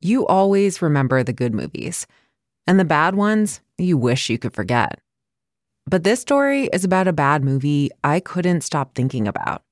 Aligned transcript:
you 0.00 0.26
always 0.26 0.82
remember 0.82 1.22
the 1.22 1.32
good 1.32 1.54
movies, 1.54 2.06
and 2.66 2.78
the 2.78 2.84
bad 2.84 3.14
ones 3.14 3.60
you 3.78 3.96
wish 3.96 4.30
you 4.30 4.38
could 4.38 4.54
forget. 4.54 5.00
But 5.88 6.02
this 6.02 6.20
story 6.20 6.68
is 6.72 6.84
about 6.84 7.08
a 7.08 7.12
bad 7.12 7.44
movie 7.44 7.90
I 8.02 8.20
couldn't 8.20 8.62
stop 8.62 8.94
thinking 8.94 9.28
about 9.28 9.62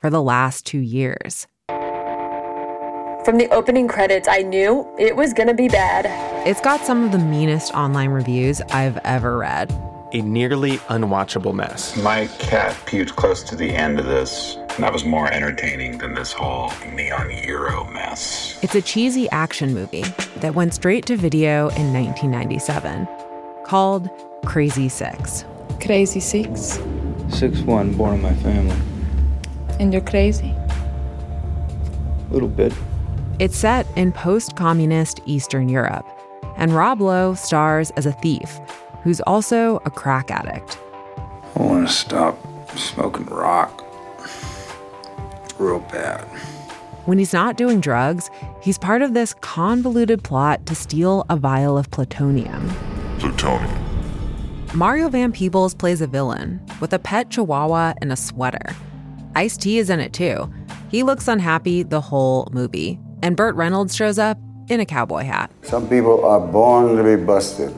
for 0.00 0.10
the 0.10 0.22
last 0.22 0.66
two 0.66 0.78
years. 0.78 1.46
From 3.24 3.38
the 3.38 3.48
opening 3.50 3.88
credits, 3.88 4.28
I 4.28 4.42
knew 4.42 4.86
it 4.98 5.16
was 5.16 5.32
gonna 5.32 5.54
be 5.54 5.68
bad. 5.68 6.06
It's 6.46 6.60
got 6.60 6.84
some 6.84 7.04
of 7.04 7.12
the 7.12 7.18
meanest 7.18 7.72
online 7.72 8.10
reviews 8.10 8.60
I've 8.70 8.98
ever 8.98 9.38
read. 9.38 9.72
A 10.12 10.20
nearly 10.20 10.76
unwatchable 10.88 11.54
mess. 11.54 11.96
My 11.96 12.26
cat 12.38 12.74
puked 12.86 13.16
close 13.16 13.42
to 13.44 13.56
the 13.56 13.74
end 13.74 13.98
of 13.98 14.04
this, 14.04 14.56
and 14.56 14.63
that 14.78 14.92
was 14.92 15.04
more 15.04 15.30
entertaining 15.32 15.98
than 15.98 16.14
this 16.14 16.32
whole 16.32 16.72
neon 16.92 17.30
euro 17.44 17.84
mess. 17.90 18.58
It's 18.62 18.74
a 18.74 18.82
cheesy 18.82 19.30
action 19.30 19.72
movie 19.72 20.04
that 20.38 20.54
went 20.54 20.74
straight 20.74 21.06
to 21.06 21.16
video 21.16 21.68
in 21.70 21.92
1997 21.92 23.06
called 23.64 24.10
Crazy 24.44 24.88
Six. 24.88 25.44
Crazy 25.80 26.18
Six? 26.20 26.80
Six 27.30 27.60
one, 27.60 27.94
born 27.94 28.16
in 28.16 28.22
my 28.22 28.34
family. 28.34 28.76
And 29.78 29.92
you're 29.92 30.02
crazy? 30.02 30.50
A 30.50 32.32
little 32.32 32.48
bit. 32.48 32.72
It's 33.38 33.56
set 33.56 33.86
in 33.96 34.12
post 34.12 34.56
communist 34.56 35.20
Eastern 35.24 35.68
Europe, 35.68 36.06
and 36.56 36.72
Rob 36.72 37.00
Lowe 37.00 37.34
stars 37.34 37.90
as 37.92 38.06
a 38.06 38.12
thief 38.12 38.60
who's 39.02 39.20
also 39.20 39.76
a 39.84 39.90
crack 39.90 40.30
addict. 40.30 40.78
I 41.56 41.62
want 41.62 41.86
to 41.86 41.92
stop 41.92 42.38
smoking 42.76 43.26
rock. 43.26 43.84
Real 45.64 45.80
bad. 45.80 46.24
When 47.06 47.18
he's 47.18 47.32
not 47.32 47.56
doing 47.56 47.80
drugs, 47.80 48.30
he's 48.60 48.76
part 48.76 49.00
of 49.00 49.14
this 49.14 49.32
convoluted 49.40 50.22
plot 50.22 50.66
to 50.66 50.74
steal 50.74 51.24
a 51.30 51.36
vial 51.36 51.78
of 51.78 51.90
plutonium. 51.90 52.68
Plutonium. 53.18 53.80
Mario 54.74 55.08
Van 55.08 55.32
Peebles 55.32 55.74
plays 55.74 56.02
a 56.02 56.06
villain 56.06 56.60
with 56.80 56.92
a 56.92 56.98
pet 56.98 57.30
chihuahua 57.30 57.94
and 58.02 58.12
a 58.12 58.16
sweater. 58.16 58.74
Ice-T 59.36 59.78
is 59.78 59.88
in 59.88 60.00
it 60.00 60.12
too. 60.12 60.52
He 60.90 61.02
looks 61.02 61.28
unhappy 61.28 61.82
the 61.82 62.00
whole 62.00 62.48
movie, 62.52 62.98
and 63.22 63.36
Burt 63.36 63.54
Reynolds 63.54 63.96
shows 63.96 64.18
up 64.18 64.38
in 64.68 64.80
a 64.80 64.86
cowboy 64.86 65.22
hat. 65.22 65.50
Some 65.62 65.88
people 65.88 66.24
are 66.24 66.40
born 66.40 66.96
to 66.96 67.02
be 67.04 67.22
busted. 67.22 67.74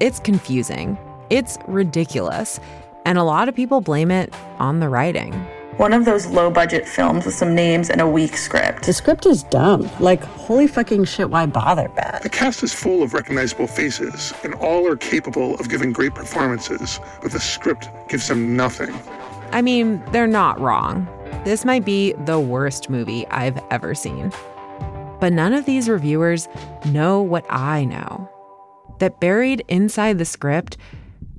It's 0.00 0.18
confusing. 0.18 0.96
It's 1.28 1.58
ridiculous. 1.66 2.58
And 3.04 3.18
a 3.18 3.24
lot 3.24 3.48
of 3.48 3.54
people 3.54 3.80
blame 3.80 4.10
it 4.10 4.32
on 4.58 4.80
the 4.80 4.88
writing. 4.88 5.34
One 5.78 5.92
of 5.92 6.04
those 6.04 6.26
low 6.26 6.50
budget 6.50 6.88
films 6.88 7.24
with 7.24 7.36
some 7.36 7.54
names 7.54 7.88
and 7.88 8.00
a 8.00 8.08
weak 8.08 8.36
script. 8.36 8.82
The 8.82 8.92
script 8.92 9.26
is 9.26 9.44
dumb. 9.44 9.88
Like, 10.00 10.20
holy 10.24 10.66
fucking 10.66 11.04
shit, 11.04 11.30
why 11.30 11.46
bother, 11.46 11.88
Bad? 11.90 12.24
The 12.24 12.28
cast 12.28 12.64
is 12.64 12.74
full 12.74 13.00
of 13.00 13.14
recognizable 13.14 13.68
faces, 13.68 14.34
and 14.42 14.54
all 14.56 14.88
are 14.88 14.96
capable 14.96 15.54
of 15.54 15.68
giving 15.68 15.92
great 15.92 16.16
performances, 16.16 16.98
but 17.22 17.30
the 17.30 17.38
script 17.38 17.88
gives 18.08 18.26
them 18.26 18.56
nothing. 18.56 18.92
I 19.52 19.62
mean, 19.62 20.02
they're 20.10 20.26
not 20.26 20.58
wrong. 20.58 21.06
This 21.44 21.64
might 21.64 21.84
be 21.84 22.12
the 22.24 22.40
worst 22.40 22.90
movie 22.90 23.24
I've 23.28 23.62
ever 23.70 23.94
seen. 23.94 24.32
But 25.20 25.32
none 25.32 25.54
of 25.54 25.64
these 25.64 25.88
reviewers 25.88 26.48
know 26.86 27.22
what 27.22 27.46
I 27.48 27.84
know 27.84 28.28
that 28.98 29.20
buried 29.20 29.64
inside 29.68 30.18
the 30.18 30.24
script 30.24 30.76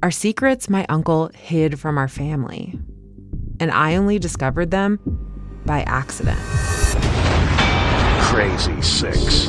are 0.01 0.11
secrets 0.11 0.69
my 0.69 0.85
uncle 0.87 1.29
hid 1.35 1.77
from 1.77 1.97
our 1.97 2.07
family. 2.07 2.79
And 3.59 3.71
I 3.71 3.95
only 3.95 4.19
discovered 4.19 4.71
them 4.71 4.99
by 5.65 5.81
accident. 5.83 6.39
Crazy 8.21 8.81
Six. 8.81 9.47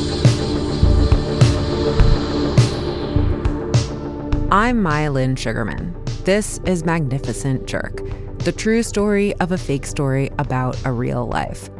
I'm 4.50 4.82
Maya 4.82 5.12
Lynn 5.12 5.36
Sugarman. 5.36 5.96
This 6.24 6.60
is 6.64 6.84
Magnificent 6.84 7.66
Jerk, 7.66 8.02
the 8.38 8.52
true 8.52 8.82
story 8.82 9.34
of 9.36 9.52
a 9.52 9.58
fake 9.58 9.86
story 9.86 10.30
about 10.38 10.76
a 10.84 10.92
real 10.92 11.26
life. 11.26 11.70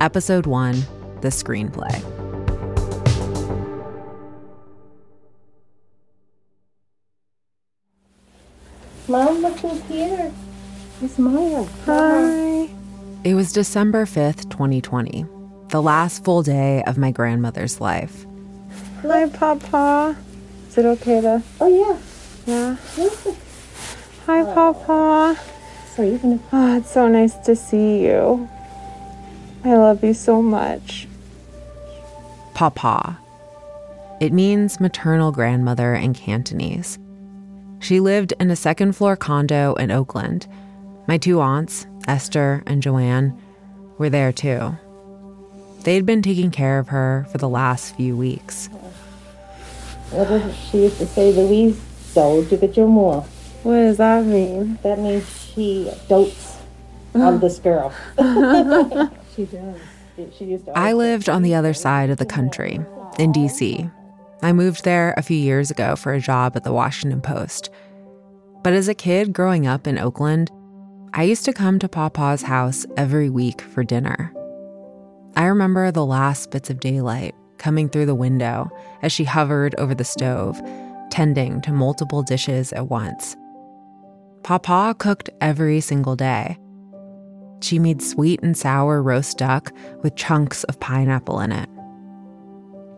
Episode 0.00 0.46
1 0.46 0.84
the 1.20 1.28
screenplay. 1.28 2.02
Mom, 9.08 9.42
look 9.42 9.58
who's 9.58 9.82
here. 9.84 10.32
It's 11.02 11.18
Maya. 11.18 11.64
Hi. 11.86 12.68
It 13.24 13.34
was 13.34 13.52
December 13.52 14.04
5th, 14.04 14.50
2020, 14.50 15.24
the 15.68 15.80
last 15.80 16.22
full 16.24 16.42
day 16.42 16.82
of 16.82 16.98
my 16.98 17.10
grandmother's 17.10 17.80
life. 17.80 18.26
Hi, 19.00 19.26
Popo. 19.30 20.14
Is 20.68 20.76
it 20.76 20.84
okay 20.84 21.22
to? 21.22 21.42
Oh, 21.58 21.66
yeah. 21.66 21.98
Yeah. 22.46 22.76
Hi, 24.26 24.44
Popo. 24.52 25.40
So 25.94 26.02
you're 26.02 26.18
gonna. 26.18 26.38
Oh, 26.52 26.76
it's 26.76 26.90
so 26.90 27.08
nice 27.08 27.34
to 27.46 27.56
see 27.56 28.04
you. 28.04 28.46
I 29.64 29.76
love 29.76 30.04
you 30.04 30.12
so 30.12 30.42
much. 30.42 31.08
Popo. 32.52 33.16
It 34.20 34.34
means 34.34 34.80
maternal 34.80 35.32
grandmother 35.32 35.94
in 35.94 36.12
Cantonese. 36.12 36.98
She 37.78 38.00
lived 38.00 38.34
in 38.38 38.50
a 38.50 38.56
second 38.56 38.96
floor 38.96 39.16
condo 39.16 39.72
in 39.76 39.90
Oakland. 39.90 40.46
My 41.06 41.18
two 41.18 41.40
aunts, 41.40 41.86
Esther 42.06 42.62
and 42.66 42.82
Joanne, 42.82 43.38
were 43.98 44.10
there 44.10 44.32
too. 44.32 44.76
They'd 45.84 46.06
been 46.06 46.22
taking 46.22 46.50
care 46.50 46.78
of 46.78 46.88
her 46.88 47.26
for 47.32 47.38
the 47.38 47.48
last 47.48 47.96
few 47.96 48.16
weeks. 48.16 48.68
What 50.10 50.28
does 50.28 50.56
she 50.56 50.82
used 50.82 50.98
to 50.98 51.06
say, 51.06 51.32
Louise? 51.32 51.80
Don't 52.14 52.48
get 52.48 52.76
your 52.76 52.88
more. 52.88 53.22
What 53.62 53.76
does 53.76 53.96
that 53.98 54.24
mean? 54.24 54.78
That 54.82 54.98
means 54.98 55.52
she 55.54 55.90
dotes 56.08 56.58
on 57.14 57.40
this 57.40 57.58
girl. 57.58 57.92
she 59.36 59.44
does. 59.44 59.80
She 60.36 60.44
used 60.44 60.66
to 60.66 60.72
I 60.76 60.92
lived 60.92 61.28
on 61.28 61.42
the 61.42 61.54
other 61.54 61.72
side 61.72 62.10
of 62.10 62.18
the 62.18 62.26
country, 62.26 62.80
in 63.18 63.32
DC. 63.32 63.90
I 64.42 64.52
moved 64.52 64.84
there 64.84 65.14
a 65.16 65.22
few 65.22 65.36
years 65.36 65.70
ago 65.70 65.96
for 65.96 66.12
a 66.12 66.20
job 66.20 66.56
at 66.56 66.64
the 66.64 66.72
Washington 66.72 67.20
Post. 67.20 67.70
But 68.62 68.72
as 68.72 68.88
a 68.88 68.94
kid 68.94 69.32
growing 69.32 69.66
up 69.66 69.86
in 69.86 69.98
Oakland, 69.98 70.50
I 71.12 71.24
used 71.24 71.44
to 71.46 71.52
come 71.52 71.80
to 71.80 71.88
Popo's 71.88 72.42
house 72.42 72.86
every 72.96 73.30
week 73.30 73.60
for 73.62 73.82
dinner. 73.82 74.32
I 75.34 75.46
remember 75.46 75.90
the 75.90 76.06
last 76.06 76.52
bits 76.52 76.70
of 76.70 76.78
daylight 76.78 77.34
coming 77.58 77.88
through 77.88 78.06
the 78.06 78.14
window 78.14 78.70
as 79.02 79.10
she 79.10 79.24
hovered 79.24 79.74
over 79.76 79.92
the 79.92 80.04
stove, 80.04 80.60
tending 81.10 81.62
to 81.62 81.72
multiple 81.72 82.22
dishes 82.22 82.72
at 82.72 82.88
once. 82.88 83.36
Popo 84.44 84.94
cooked 84.94 85.30
every 85.40 85.80
single 85.80 86.14
day. 86.14 86.56
She 87.60 87.80
made 87.80 88.02
sweet 88.02 88.40
and 88.42 88.56
sour 88.56 89.02
roast 89.02 89.36
duck 89.36 89.72
with 90.02 90.14
chunks 90.14 90.62
of 90.64 90.78
pineapple 90.78 91.40
in 91.40 91.50
it. 91.50 91.68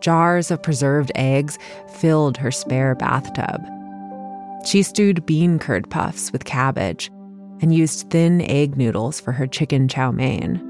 Jars 0.00 0.50
of 0.50 0.62
preserved 0.62 1.12
eggs 1.14 1.58
filled 1.94 2.36
her 2.36 2.50
spare 2.50 2.94
bathtub. 2.94 3.64
She 4.66 4.82
stewed 4.82 5.24
bean 5.24 5.58
curd 5.58 5.88
puffs 5.90 6.30
with 6.30 6.44
cabbage 6.44 7.10
and 7.62 7.74
used 7.74 8.10
thin 8.10 8.42
egg 8.42 8.76
noodles 8.76 9.20
for 9.20 9.32
her 9.32 9.46
chicken 9.46 9.88
chow 9.88 10.10
mein. 10.10 10.60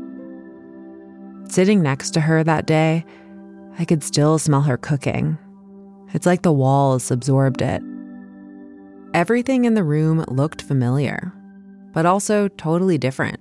Sitting 1.48 1.82
next 1.82 2.10
to 2.12 2.20
her 2.20 2.44
that 2.44 2.66
day, 2.66 3.04
I 3.78 3.84
could 3.84 4.03
still 4.03 4.38
smell 4.38 4.62
her 4.62 4.76
cooking. 4.76 5.38
It's 6.12 6.26
like 6.26 6.42
the 6.42 6.53
walls 6.53 7.10
absorbed 7.10 7.62
it. 7.62 7.82
Everything 9.14 9.64
in 9.64 9.75
the 9.75 9.84
room 9.84 10.25
looked 10.28 10.62
familiar, 10.62 11.32
but 11.92 12.06
also 12.06 12.48
totally 12.48 12.98
different. 12.98 13.41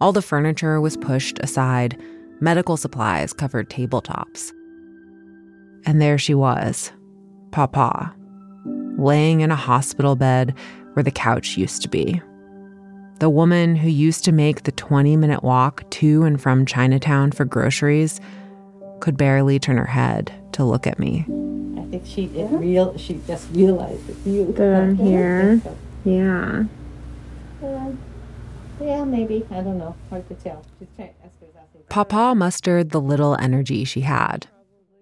All 0.00 0.12
the 0.12 0.22
furniture 0.22 0.80
was 0.80 0.96
pushed 0.96 1.38
aside, 1.38 2.00
medical 2.40 2.76
supplies 2.76 3.32
covered 3.32 3.70
tabletops. 3.70 4.52
And 5.86 6.00
there 6.00 6.18
she 6.18 6.34
was, 6.34 6.90
Popo, 7.52 8.10
laying 8.98 9.40
in 9.40 9.50
a 9.50 9.56
hospital 9.56 10.16
bed 10.16 10.54
where 10.94 11.02
the 11.02 11.10
couch 11.10 11.56
used 11.56 11.82
to 11.82 11.88
be. 11.88 12.20
The 13.24 13.30
woman 13.30 13.76
who 13.76 13.88
used 13.88 14.22
to 14.26 14.32
make 14.32 14.64
the 14.64 14.72
20 14.72 15.16
minute 15.16 15.42
walk 15.42 15.88
to 15.92 16.24
and 16.24 16.38
from 16.38 16.66
Chinatown 16.66 17.32
for 17.32 17.46
groceries 17.46 18.20
could 19.00 19.16
barely 19.16 19.58
turn 19.58 19.78
her 19.78 19.86
head 19.86 20.30
to 20.52 20.62
look 20.62 20.86
at 20.86 20.98
me. 20.98 21.20
I 21.80 21.86
think 21.86 22.02
she 22.04 22.26
it 22.26 22.50
real. 22.50 22.94
She 22.98 23.22
just 23.26 23.48
realized 23.52 24.10
it's 24.10 24.26
you. 24.26 24.52
That 24.52 24.74
I'm 24.74 24.96
here. 24.96 25.58
Yeah. 26.04 26.64
Uh, 27.62 27.92
yeah, 28.78 29.04
maybe. 29.04 29.46
I 29.50 29.62
don't 29.62 29.78
know. 29.78 29.96
Hard 30.10 30.28
to 30.28 30.34
tell. 30.34 30.62
Just 30.78 30.94
try, 30.94 31.10
Esther's 31.24 31.48
asking. 31.58 31.80
Popo 31.88 32.34
mustered 32.34 32.90
the 32.90 33.00
little 33.00 33.38
energy 33.40 33.84
she 33.84 34.02
had. 34.02 34.48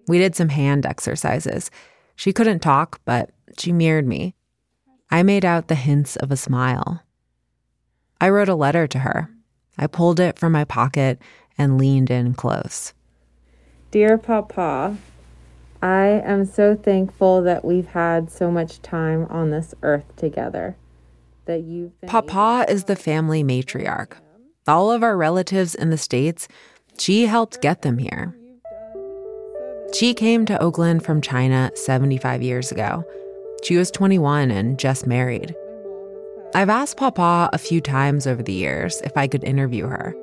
We 0.07 0.17
did 0.17 0.33
some 0.33 0.47
hand 0.47 0.85
exercises. 0.85 1.69
She 2.15 2.31
couldn't 2.31 2.61
talk, 2.61 3.01
but 3.03 3.31
she 3.57 3.73
mirrored 3.73 4.07
me. 4.07 4.33
I 5.11 5.23
made 5.23 5.43
out 5.43 5.67
the 5.67 5.75
hints 5.75 6.15
of 6.15 6.31
a 6.31 6.37
smile. 6.37 7.02
I 8.23 8.29
wrote 8.29 8.47
a 8.47 8.55
letter 8.55 8.87
to 8.87 8.99
her. 8.99 9.29
I 9.77 9.85
pulled 9.87 10.17
it 10.17 10.39
from 10.39 10.53
my 10.53 10.63
pocket 10.63 11.19
and 11.57 11.77
leaned 11.77 12.09
in 12.09 12.35
close. 12.35 12.93
Dear 13.91 14.17
Popo, 14.17 14.95
I 15.81 16.05
am 16.23 16.45
so 16.45 16.73
thankful 16.73 17.41
that 17.41 17.65
we've 17.65 17.89
had 17.89 18.31
so 18.31 18.49
much 18.49 18.81
time 18.81 19.27
on 19.29 19.49
this 19.49 19.75
earth 19.83 20.15
together. 20.15 20.77
That 21.47 21.63
you've 21.63 21.99
been 21.99 22.09
Popo 22.09 22.61
is 22.61 22.85
the 22.85 22.95
family 22.95 23.43
matriarch. 23.43 24.13
All 24.69 24.89
of 24.89 25.03
our 25.03 25.17
relatives 25.17 25.75
in 25.75 25.89
the 25.89 25.97
States, 25.97 26.47
she 26.97 27.25
helped 27.25 27.61
get 27.61 27.81
them 27.81 27.97
here. 27.97 28.37
She 29.93 30.13
came 30.13 30.45
to 30.45 30.57
Oakland 30.61 31.03
from 31.03 31.19
China 31.19 31.71
75 31.75 32.41
years 32.41 32.71
ago. 32.71 33.03
She 33.63 33.75
was 33.75 33.91
21 33.91 34.49
and 34.49 34.79
just 34.79 35.05
married. 35.05 35.53
I've 36.55 36.69
asked 36.69 36.97
Popo 36.97 37.49
a 37.51 37.57
few 37.57 37.81
times 37.81 38.27
over 38.27 38.43
the 38.43 38.53
years 38.53 39.01
if 39.01 39.17
I 39.17 39.27
could 39.27 39.43
interview 39.43 39.87
her. 39.87 40.15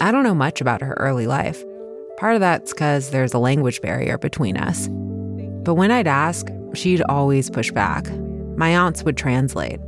I 0.00 0.12
don't 0.12 0.22
know 0.22 0.34
much 0.34 0.60
about 0.60 0.82
her 0.82 0.94
early 1.00 1.26
life. 1.26 1.64
Part 2.16 2.36
of 2.36 2.40
that's 2.40 2.72
because 2.72 3.10
there's 3.10 3.34
a 3.34 3.40
language 3.40 3.80
barrier 3.80 4.18
between 4.18 4.56
us. 4.56 4.86
But 5.64 5.74
when 5.74 5.90
I'd 5.90 6.06
ask, 6.06 6.46
she'd 6.74 7.02
always 7.08 7.50
push 7.50 7.72
back. 7.72 8.08
My 8.56 8.76
aunts 8.76 9.02
would 9.02 9.16
translate. 9.16 9.80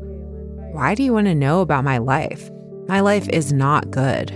Why 0.72 0.96
do 0.96 1.04
you 1.04 1.12
want 1.12 1.28
to 1.28 1.36
know 1.36 1.60
about 1.60 1.84
my 1.84 1.98
life? 1.98 2.50
My 2.88 2.98
life 2.98 3.28
is 3.28 3.52
not 3.52 3.92
good. 3.92 4.32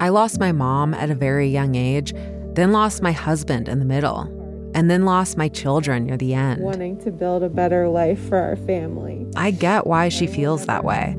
I 0.00 0.10
lost 0.10 0.38
my 0.38 0.52
mom 0.52 0.94
at 0.94 1.10
a 1.10 1.16
very 1.16 1.48
young 1.48 1.74
age, 1.74 2.14
then 2.52 2.70
lost 2.70 3.02
my 3.02 3.12
husband 3.12 3.68
in 3.68 3.80
the 3.80 3.84
middle, 3.84 4.26
and 4.74 4.90
then 4.90 5.04
lost 5.04 5.36
my 5.36 5.48
children 5.48 6.06
near 6.06 6.16
the 6.16 6.34
end. 6.34 6.62
wanting 6.62 6.98
to 7.02 7.10
build 7.10 7.42
a 7.42 7.48
better 7.48 7.88
life 7.88 8.20
for 8.28 8.38
our 8.38 8.56
family. 8.56 9.26
I 9.36 9.50
get 9.50 9.86
why 9.86 10.08
she 10.08 10.26
feels 10.26 10.66
that 10.66 10.84
way. 10.84 11.16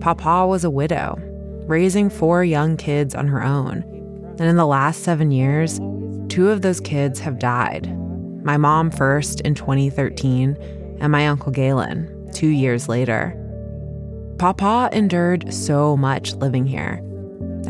Popo 0.00 0.46
was 0.46 0.64
a 0.64 0.70
widow, 0.70 1.18
raising 1.66 2.10
four 2.10 2.44
young 2.44 2.76
kids 2.76 3.14
on 3.14 3.26
her 3.28 3.42
own. 3.42 3.84
And 4.38 4.48
in 4.48 4.56
the 4.56 4.66
last 4.66 5.02
seven 5.02 5.30
years, 5.30 5.78
two 6.28 6.50
of 6.50 6.62
those 6.62 6.80
kids 6.80 7.20
have 7.20 7.38
died. 7.38 7.94
My 8.44 8.56
mom 8.56 8.90
first 8.90 9.40
in 9.42 9.54
2013, 9.54 10.56
and 11.00 11.12
my 11.12 11.26
Uncle 11.26 11.52
Galen 11.52 12.30
two 12.32 12.48
years 12.48 12.88
later. 12.88 13.36
Popo 14.38 14.86
endured 14.88 15.52
so 15.52 15.96
much 15.96 16.34
living 16.34 16.66
here. 16.66 17.02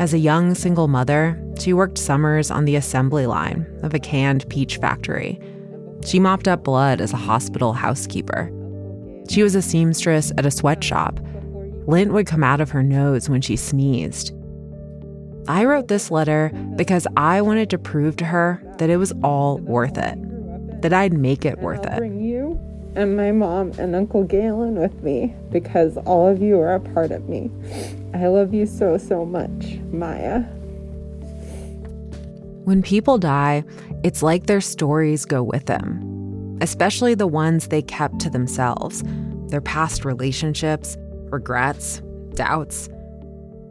As 0.01 0.15
a 0.15 0.17
young 0.17 0.55
single 0.55 0.87
mother, 0.87 1.39
she 1.59 1.73
worked 1.73 1.99
summers 1.99 2.49
on 2.49 2.65
the 2.65 2.75
assembly 2.75 3.27
line 3.27 3.67
of 3.83 3.93
a 3.93 3.99
canned 3.99 4.49
peach 4.49 4.77
factory. 4.77 5.39
She 6.03 6.19
mopped 6.19 6.47
up 6.47 6.63
blood 6.63 7.01
as 7.01 7.13
a 7.13 7.17
hospital 7.17 7.73
housekeeper. 7.73 8.51
She 9.29 9.43
was 9.43 9.53
a 9.53 9.61
seamstress 9.61 10.31
at 10.39 10.45
a 10.47 10.49
sweatshop. 10.49 11.19
Lint 11.85 12.13
would 12.13 12.25
come 12.25 12.43
out 12.43 12.61
of 12.61 12.71
her 12.71 12.81
nose 12.81 13.29
when 13.29 13.41
she 13.41 13.55
sneezed. 13.55 14.33
I 15.47 15.65
wrote 15.65 15.87
this 15.87 16.09
letter 16.09 16.51
because 16.75 17.05
I 17.15 17.41
wanted 17.41 17.69
to 17.69 17.77
prove 17.77 18.15
to 18.15 18.25
her 18.25 18.59
that 18.79 18.89
it 18.89 18.97
was 18.97 19.13
all 19.21 19.59
worth 19.59 19.99
it, 19.99 20.81
that 20.81 20.93
I'd 20.93 21.13
make 21.13 21.45
it 21.45 21.59
worth 21.59 21.85
it. 21.85 21.99
And 22.95 23.15
my 23.15 23.31
mom 23.31 23.71
and 23.77 23.95
Uncle 23.95 24.23
Galen 24.23 24.75
with 24.75 25.01
me 25.01 25.35
because 25.51 25.97
all 25.97 26.27
of 26.27 26.41
you 26.41 26.59
are 26.59 26.73
a 26.73 26.79
part 26.79 27.11
of 27.11 27.29
me. 27.29 27.49
I 28.13 28.27
love 28.27 28.53
you 28.53 28.65
so, 28.65 28.97
so 28.97 29.25
much, 29.25 29.77
Maya. 29.91 30.39
When 32.63 32.81
people 32.81 33.17
die, 33.17 33.63
it's 34.03 34.21
like 34.21 34.45
their 34.45 34.61
stories 34.61 35.25
go 35.25 35.41
with 35.41 35.65
them, 35.65 36.57
especially 36.61 37.15
the 37.15 37.27
ones 37.27 37.67
they 37.67 37.81
kept 37.81 38.19
to 38.19 38.29
themselves 38.29 39.03
their 39.47 39.61
past 39.61 40.05
relationships, 40.05 40.95
regrets, 41.29 42.01
doubts. 42.35 42.89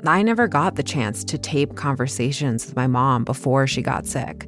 I 0.07 0.23
never 0.23 0.47
got 0.47 0.77
the 0.77 0.83
chance 0.83 1.25
to 1.25 1.39
tape 1.39 1.75
conversations 1.75 2.67
with 2.67 2.77
my 2.77 2.87
mom 2.87 3.25
before 3.25 3.67
she 3.67 3.81
got 3.81 4.07
sick. 4.07 4.45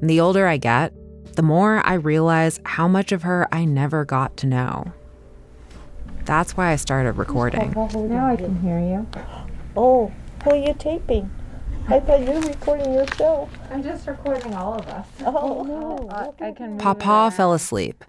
And 0.00 0.08
the 0.08 0.20
older 0.20 0.46
I 0.46 0.56
get, 0.56 0.92
the 1.34 1.42
more 1.42 1.84
I 1.84 1.94
realize 1.94 2.60
how 2.64 2.88
much 2.88 3.12
of 3.12 3.22
her 3.22 3.48
I 3.52 3.64
never 3.64 4.04
got 4.04 4.36
to 4.38 4.46
know. 4.46 4.92
That's 6.24 6.56
why 6.56 6.70
I 6.72 6.76
started 6.76 7.12
recording. 7.12 7.72
Now 7.72 8.28
I 8.28 8.36
can 8.36 8.60
hear 8.60 8.78
you. 8.78 9.06
Oh, 9.76 10.12
who 10.42 10.50
are 10.50 10.56
you 10.56 10.74
taping? 10.78 11.30
I 11.88 12.00
thought 12.00 12.20
you 12.20 12.30
were 12.30 12.40
recording 12.40 12.94
yourself. 12.94 13.50
I'm 13.70 13.82
just 13.82 14.06
recording 14.06 14.54
all 14.54 14.74
of 14.74 14.86
us. 14.86 15.06
Oh, 15.20 15.34
oh 15.36 15.62
no. 15.64 16.08
Uh, 16.08 16.32
I 16.40 16.52
can 16.52 16.78
Popo 16.78 17.28
fell 17.30 17.52
asleep. 17.52 18.04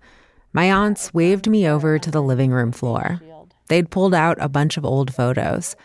My 0.53 0.71
aunts 0.71 1.13
waved 1.13 1.49
me 1.49 1.67
over 1.67 1.99
to 1.99 2.09
the 2.09 2.21
living 2.21 2.51
room 2.51 2.71
floor. 2.71 3.21
They'd 3.67 3.89
pulled 3.89 4.13
out 4.13 4.37
a 4.39 4.47
bunch 4.47 4.77
of 4.77 4.85
old 4.85 5.13
photos. 5.13 5.75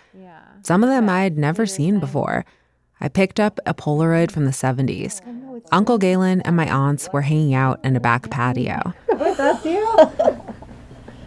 Some 0.62 0.84
of 0.84 0.90
them 0.90 1.08
I 1.08 1.22
had 1.22 1.38
never 1.38 1.66
seen 1.66 1.98
before. 1.98 2.44
I 3.00 3.08
picked 3.08 3.40
up 3.40 3.58
a 3.64 3.72
Polaroid 3.72 4.30
from 4.30 4.44
the 4.44 4.50
70s. 4.50 5.22
Uncle 5.72 5.96
Galen 5.96 6.42
and 6.42 6.54
my 6.54 6.68
aunts 6.70 7.08
were 7.12 7.22
hanging 7.22 7.54
out 7.54 7.82
in 7.84 7.96
a 7.96 8.00
back 8.00 8.30
patio. 8.30 8.92
That's 9.08 9.64
you. 9.64 9.98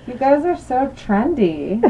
you 0.05 0.13
guys 0.13 0.45
are 0.45 0.57
so 0.57 0.93
trendy. 0.95 1.81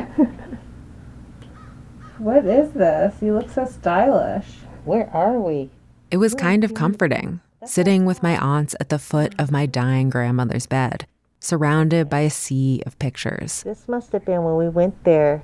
what 2.18 2.46
is 2.46 2.72
this? 2.72 3.16
You 3.22 3.34
look 3.34 3.50
so 3.50 3.66
stylish. 3.66 4.46
Where 4.86 5.10
are 5.10 5.40
we? 5.40 5.70
It 6.12 6.18
was 6.18 6.34
kind 6.34 6.64
of 6.64 6.74
comforting, 6.74 7.42
sitting 7.66 8.06
with 8.06 8.24
my 8.24 8.38
aunts 8.38 8.76
at 8.80 8.90
the 8.90 9.00
foot 9.00 9.34
of 9.38 9.52
my 9.52 9.66
dying 9.66 10.10
grandmother's 10.10 10.68
bed, 10.68 11.08
surrounded 11.40 12.10
by 12.10 12.22
a 12.22 12.30
sea 12.30 12.84
of 12.86 13.00
pictures. 13.00 13.64
This 13.64 13.90
must 13.90 14.14
have 14.14 14.24
been 14.24 14.44
when 14.44 14.56
we 14.56 14.70
went 14.70 15.04
there 15.04 15.44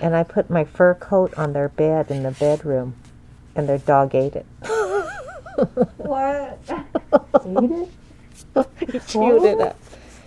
and 0.00 0.14
I 0.14 0.22
put 0.24 0.50
my 0.50 0.64
fur 0.64 0.94
coat 0.94 1.32
on 1.38 1.52
their 1.52 1.68
bed 1.68 2.10
in 2.10 2.24
the 2.24 2.32
bedroom 2.32 2.96
and 3.56 3.68
their 3.68 3.78
dog 3.78 4.14
ate 4.14 4.36
it. 4.36 4.46
What? 5.96 6.58
Eat 7.46 7.88
it? 8.56 8.68
he 8.90 8.98
chewed 8.98 9.44
it 9.44 9.60
up. 9.60 9.78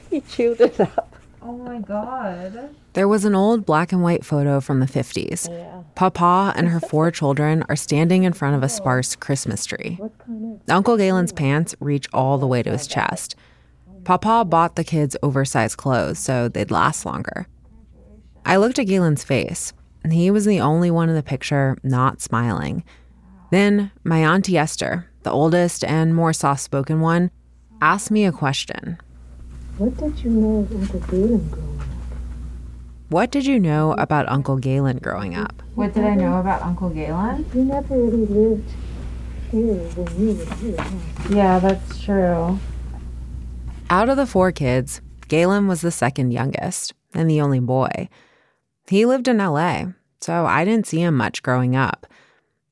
He 0.10 0.22
chewed 0.22 0.62
it 0.62 0.80
up. 0.80 1.16
Oh 1.42 1.58
my 1.58 1.80
god. 1.80 2.74
There 2.94 3.08
was 3.08 3.26
an 3.26 3.36
old 3.36 3.66
black 3.66 3.92
and 3.92 4.02
white 4.02 4.26
photo 4.26 4.60
from 4.60 4.80
the 4.80 4.86
50s. 4.86 5.50
Yeah. 5.50 5.84
Popo 5.96 6.52
and 6.56 6.70
her 6.70 6.80
four 6.80 7.12
children 7.12 7.64
are 7.70 7.76
standing 7.76 8.24
in 8.24 8.34
front 8.34 8.56
of 8.56 8.64
a 8.64 8.70
sparse 8.70 9.16
Christmas 9.16 9.66
tree. 9.66 10.00
Uncle 10.70 10.98
Galen's 10.98 11.34
pants 11.34 11.76
reach 11.80 12.08
all 12.14 12.38
the 12.38 12.48
way 12.48 12.64
to 12.64 12.72
his 12.72 12.88
chest. 12.88 13.36
Popo 14.04 14.46
bought 14.46 14.76
the 14.78 14.84
kids 14.84 15.18
oversized 15.22 15.78
clothes 15.78 16.20
so 16.20 16.48
they'd 16.48 16.72
last 16.72 17.06
longer. 17.06 17.48
I 18.46 18.56
looked 18.56 18.80
at 18.80 18.88
Galen's 18.88 19.24
face, 19.26 19.74
and 20.04 20.14
he 20.14 20.32
was 20.32 20.46
the 20.46 20.62
only 20.62 20.90
one 20.90 21.10
in 21.10 21.16
the 21.16 21.24
picture 21.24 21.78
not 21.84 22.22
smiling. 22.22 22.84
Then 23.50 23.92
my 24.04 24.20
Auntie 24.20 24.58
Esther, 24.58 25.10
the 25.24 25.32
oldest 25.32 25.84
and 25.84 26.14
more 26.16 26.34
soft 26.34 26.62
spoken 26.62 27.00
one, 27.02 27.32
asked 27.82 28.12
me 28.12 28.26
a 28.26 28.32
question. 28.32 28.98
What 29.78 29.98
did 29.98 30.20
you 30.24 30.30
know 30.30 30.68
of 30.70 30.72
Uncle 30.82 31.00
Galen 31.08 31.50
growing 31.50 31.76
up? 31.80 31.84
What 33.10 33.32
did 33.32 33.46
you 33.46 33.60
know 33.60 33.94
about 33.94 34.28
Uncle 34.28 34.58
Galen 34.58 34.98
growing 34.98 35.36
up? 35.36 35.62
What 35.76 35.94
did 35.94 36.04
I 36.04 36.16
know 36.16 36.40
about 36.40 36.62
Uncle 36.62 36.90
Galen? 36.90 37.46
You 37.54 37.64
never 37.64 37.96
really 37.96 38.26
lived 38.26 38.70
here 39.52 39.76
when 39.76 40.20
you 40.20 40.36
were 40.36 40.56
here. 40.56 40.76
huh? 40.78 41.30
Yeah, 41.30 41.60
that's 41.60 42.04
true. 42.04 42.60
Out 43.90 44.10
of 44.10 44.18
the 44.18 44.26
four 44.26 44.52
kids, 44.52 45.00
Galen 45.30 45.68
was 45.68 45.82
the 45.82 45.92
second 45.92 46.32
youngest 46.32 46.94
and 47.14 47.30
the 47.30 47.40
only 47.40 47.62
boy. 47.62 48.10
He 48.88 49.06
lived 49.06 49.28
in 49.30 49.38
LA, 49.38 49.86
so 50.20 50.46
I 50.46 50.66
didn't 50.66 50.88
see 50.88 51.02
him 51.02 51.16
much 51.16 51.44
growing 51.44 51.76
up. 51.76 52.08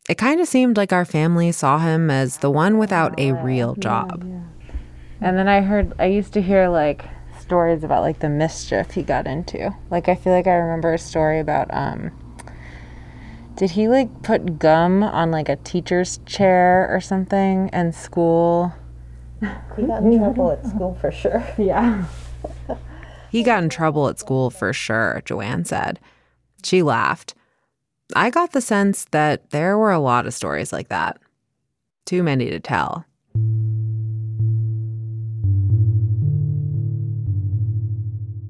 It 0.07 0.17
kind 0.17 0.39
of 0.39 0.47
seemed 0.47 0.77
like 0.77 0.93
our 0.93 1.05
family 1.05 1.51
saw 1.51 1.79
him 1.79 2.12
as 2.12 2.38
the 2.38 2.51
one 2.51 2.77
without 2.77 3.19
a 3.19 3.31
real 3.31 3.75
job. 3.75 4.24
And 5.19 5.38
then 5.38 5.47
I 5.47 5.62
heard, 5.62 5.93
I 5.97 6.05
used 6.05 6.33
to 6.33 6.41
hear 6.41 6.67
like 6.67 7.05
stories 7.39 7.83
about 7.83 8.01
like 8.01 8.19
the 8.19 8.29
mischief 8.29 8.91
he 8.91 9.01
got 9.01 9.25
into. 9.25 9.75
Like 9.89 10.07
I 10.07 10.15
feel 10.15 10.33
like 10.33 10.47
I 10.47 10.53
remember 10.53 10.93
a 10.93 11.00
story 11.00 11.39
about 11.39 11.74
um 11.74 12.12
did 13.55 13.71
he 13.71 13.88
like 13.88 14.21
put 14.21 14.59
gum 14.59 15.01
on 15.01 15.31
like 15.31 15.47
a 15.47 15.55
teacher's 15.55 16.19
chair 16.25 16.88
or 16.89 17.00
something 17.00 17.69
in 17.71 17.93
school? 17.93 18.74
He 19.77 19.83
got 19.83 20.03
in 20.03 20.17
trouble 20.19 20.51
at 20.51 20.65
school 20.65 20.97
for 21.00 21.12
sure. 21.12 21.43
Yeah. 21.57 22.05
He 23.31 23.43
got 23.43 23.63
in 23.63 23.69
trouble 23.69 24.07
at 24.07 24.19
school 24.19 24.50
for 24.50 24.71
sure, 24.71 25.21
Joanne 25.25 25.65
said. 25.65 26.00
She 26.63 26.81
laughed. 26.81 27.33
I 28.13 28.29
got 28.29 28.51
the 28.51 28.62
sense 28.62 29.05
that 29.12 29.50
there 29.50 29.77
were 29.77 29.91
a 29.91 30.00
lot 30.00 30.27
of 30.27 30.33
stories 30.33 30.71
like 30.71 30.89
that. 30.89 31.17
Too 32.05 32.21
many 32.21 32.50
to 32.51 32.59
tell. 32.59 33.05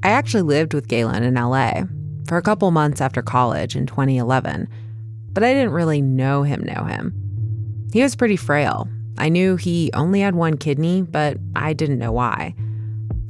I 0.04 0.10
actually 0.10 0.44
lived 0.44 0.74
with 0.74 0.88
Galen 0.88 1.24
in 1.24 1.36
LA 1.36 1.84
for 2.28 2.38
a 2.38 2.42
couple 2.42 2.70
months 2.72 3.02
after 3.02 3.22
college 3.22 3.76
in 3.76 3.88
2011, 3.88 4.68
but 5.32 5.44
I 5.44 5.54
didn't 5.54 5.72
really 5.72 6.02
know 6.02 6.44
him 6.44 6.64
know 6.64 6.84
him. 6.84 7.14
He 7.94 8.04
was 8.04 8.16
pretty 8.16 8.36
frail. 8.36 8.90
I 9.18 9.30
knew 9.30 9.56
he 9.56 9.90
only 9.94 10.20
had 10.20 10.36
one 10.36 10.58
kidney, 10.58 11.02
but 11.02 11.38
I 11.56 11.74
didn't 11.74 12.00
know 12.00 12.12
why. 12.12 12.54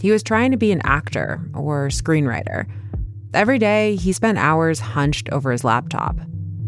He 0.02 0.12
was 0.12 0.24
trying 0.24 0.52
to 0.52 0.58
be 0.58 0.72
an 0.72 0.82
actor 0.84 1.40
or 1.54 1.88
screenwriter. 1.90 2.66
Every 3.36 3.60
day, 3.60 3.98
he 3.98 4.14
spent 4.14 4.38
hours 4.38 4.80
hunched 4.80 5.28
over 5.30 5.52
his 5.52 5.66
laptop. 5.66 6.18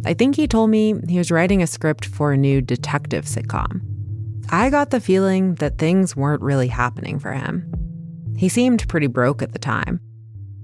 I 0.05 0.13
think 0.13 0.36
he 0.36 0.50
told 0.50 0.69
me 0.69 0.95
he 1.07 1.17
was 1.17 1.31
writing 1.31 1.62
a 1.62 1.67
script 1.67 2.03
for 2.03 2.33
a 2.33 2.38
new 2.38 2.62
detective 2.62 3.24
sitcom. 3.24 3.81
I 4.50 4.69
got 4.69 4.89
the 4.89 5.00
feeling 5.00 5.55
that 5.55 5.77
things 5.77 6.13
weren't 6.13 6.41
really 6.41 6.67
happening 6.67 7.19
for 7.19 7.31
him. 7.31 7.71
He 8.38 8.50
seemed 8.50 8.88
pretty 8.89 9.07
broke 9.07 9.41
at 9.41 9.53
the 9.53 9.59
time. 9.59 10.01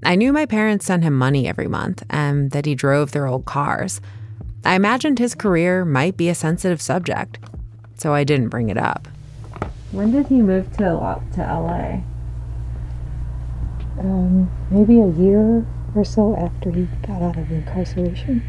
I 0.04 0.14
knew 0.14 0.30
my 0.30 0.44
parents 0.44 0.84
sent 0.84 1.04
him 1.04 1.16
money 1.16 1.48
every 1.48 1.68
month 1.68 2.02
and 2.10 2.50
that 2.50 2.66
he 2.66 2.74
drove 2.74 3.12
their 3.12 3.26
old 3.26 3.46
cars. 3.46 4.02
I 4.62 4.74
imagined 4.74 5.18
his 5.18 5.34
career 5.34 5.86
might 5.86 6.18
be 6.18 6.28
a 6.28 6.34
sensitive 6.34 6.82
subject, 6.82 7.38
so 7.96 8.12
I 8.12 8.24
didn't 8.24 8.50
bring 8.50 8.68
it 8.68 8.76
up. 8.76 9.08
When 9.90 10.12
did 10.12 10.26
he 10.26 10.42
move 10.42 10.70
to 10.76 11.22
to 11.34 11.40
LA? 11.40 12.02
Um, 13.98 14.50
maybe 14.70 15.00
a 15.00 15.08
year 15.08 15.64
or 15.94 16.04
so 16.04 16.36
after 16.36 16.70
he 16.70 16.84
got 17.06 17.22
out 17.22 17.38
of 17.38 17.50
incarceration. 17.50 18.42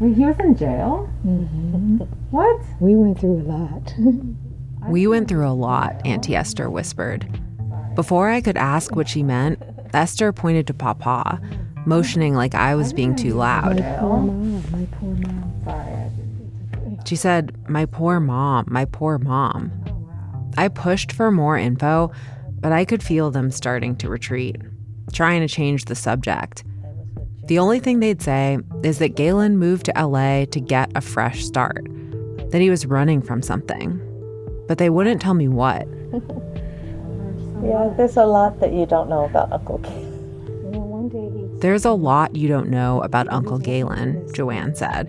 Wait, 0.00 0.16
he 0.16 0.24
was 0.24 0.38
in 0.40 0.56
jail? 0.56 1.08
Mm-hmm. 1.26 1.98
What? 2.30 2.60
We 2.80 2.94
went 2.96 3.20
through 3.20 3.40
a 3.40 3.44
lot. 3.44 3.94
We 4.88 5.08
went 5.08 5.26
through 5.26 5.48
a 5.48 5.50
lot, 5.50 6.00
Auntie 6.06 6.36
Esther 6.36 6.70
whispered. 6.70 7.26
Before 7.96 8.30
I 8.30 8.40
could 8.40 8.56
ask 8.56 8.94
what 8.94 9.08
she 9.08 9.24
meant, 9.24 9.60
Esther 9.92 10.32
pointed 10.32 10.68
to 10.68 10.74
Popo, 10.74 11.40
motioning 11.86 12.34
like 12.36 12.54
I 12.54 12.76
was 12.76 12.92
being 12.92 13.16
too 13.16 13.34
loud. 13.34 13.80
My 13.80 13.96
poor 13.98 14.18
mom, 14.20 14.62
my 14.70 14.86
poor 14.92 15.14
mom. 15.14 15.62
Sorry. 15.64 17.00
She 17.04 17.16
said, 17.16 17.68
My 17.68 17.86
poor 17.86 18.20
mom, 18.20 18.66
my 18.68 18.84
poor 18.84 19.18
mom. 19.18 19.72
I 20.56 20.68
pushed 20.68 21.10
for 21.10 21.32
more 21.32 21.58
info, 21.58 22.12
but 22.60 22.70
I 22.70 22.84
could 22.84 23.02
feel 23.02 23.32
them 23.32 23.50
starting 23.50 23.96
to 23.96 24.08
retreat, 24.08 24.56
trying 25.12 25.40
to 25.40 25.48
change 25.48 25.86
the 25.86 25.96
subject. 25.96 26.62
The 27.46 27.58
only 27.58 27.78
thing 27.78 28.00
they'd 28.00 28.22
say 28.22 28.58
is 28.82 28.98
that 28.98 29.14
Galen 29.14 29.58
moved 29.58 29.86
to 29.86 29.92
LA 29.96 30.46
to 30.46 30.60
get 30.60 30.90
a 30.94 31.00
fresh 31.00 31.44
start, 31.44 31.86
that 32.50 32.60
he 32.60 32.70
was 32.70 32.86
running 32.86 33.22
from 33.22 33.40
something. 33.40 34.00
But 34.66 34.78
they 34.78 34.90
wouldn't 34.90 35.22
tell 35.22 35.34
me 35.34 35.48
what. 35.48 35.86
Yeah, 37.64 37.92
there's 37.96 38.18
a 38.18 38.26
lot 38.26 38.60
that 38.60 38.74
you 38.74 38.84
don't 38.84 39.08
know 39.08 39.24
about 39.24 39.50
Uncle 39.50 39.78
Galen. 39.78 40.44
You 40.46 40.70
know, 40.72 40.80
one 40.80 41.08
day 41.08 41.30
he 41.36 41.60
There's 41.60 41.86
a 41.86 41.92
lot 41.92 42.36
you 42.36 42.48
don't 42.48 42.68
know 42.68 43.00
about 43.00 43.32
Uncle 43.32 43.58
Galen, 43.58 44.28
Joanne 44.34 44.74
said. 44.74 45.08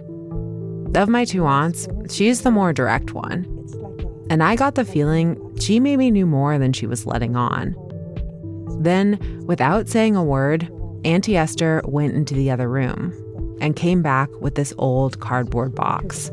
Of 0.96 1.10
my 1.10 1.25
two 1.25 1.46
aunts, 1.46 1.89
she's 2.10 2.41
the 2.41 2.50
more 2.50 2.72
direct 2.72 3.13
one. 3.13 3.46
And 4.29 4.41
I 4.41 4.56
got 4.56 4.75
the 4.75 4.86
feeling 4.86 5.38
she 5.60 5.79
maybe 5.79 6.10
knew 6.10 6.25
more 6.25 6.58
than 6.58 6.72
she 6.72 6.88
was 6.88 7.06
letting 7.06 7.36
on. 7.36 7.75
Then, 8.79 9.20
without 9.46 9.89
saying 9.89 10.15
a 10.15 10.24
word, 10.24 10.72
Auntie 11.06 11.38
Esther 11.38 11.82
went 11.86 12.16
into 12.16 12.34
the 12.34 12.51
other 12.51 12.70
room 12.70 13.13
and 13.62 13.75
came 13.75 14.01
back 14.01 14.30
with 14.39 14.56
this 14.56 14.74
old 14.77 15.20
cardboard 15.20 15.74
box. 15.75 16.32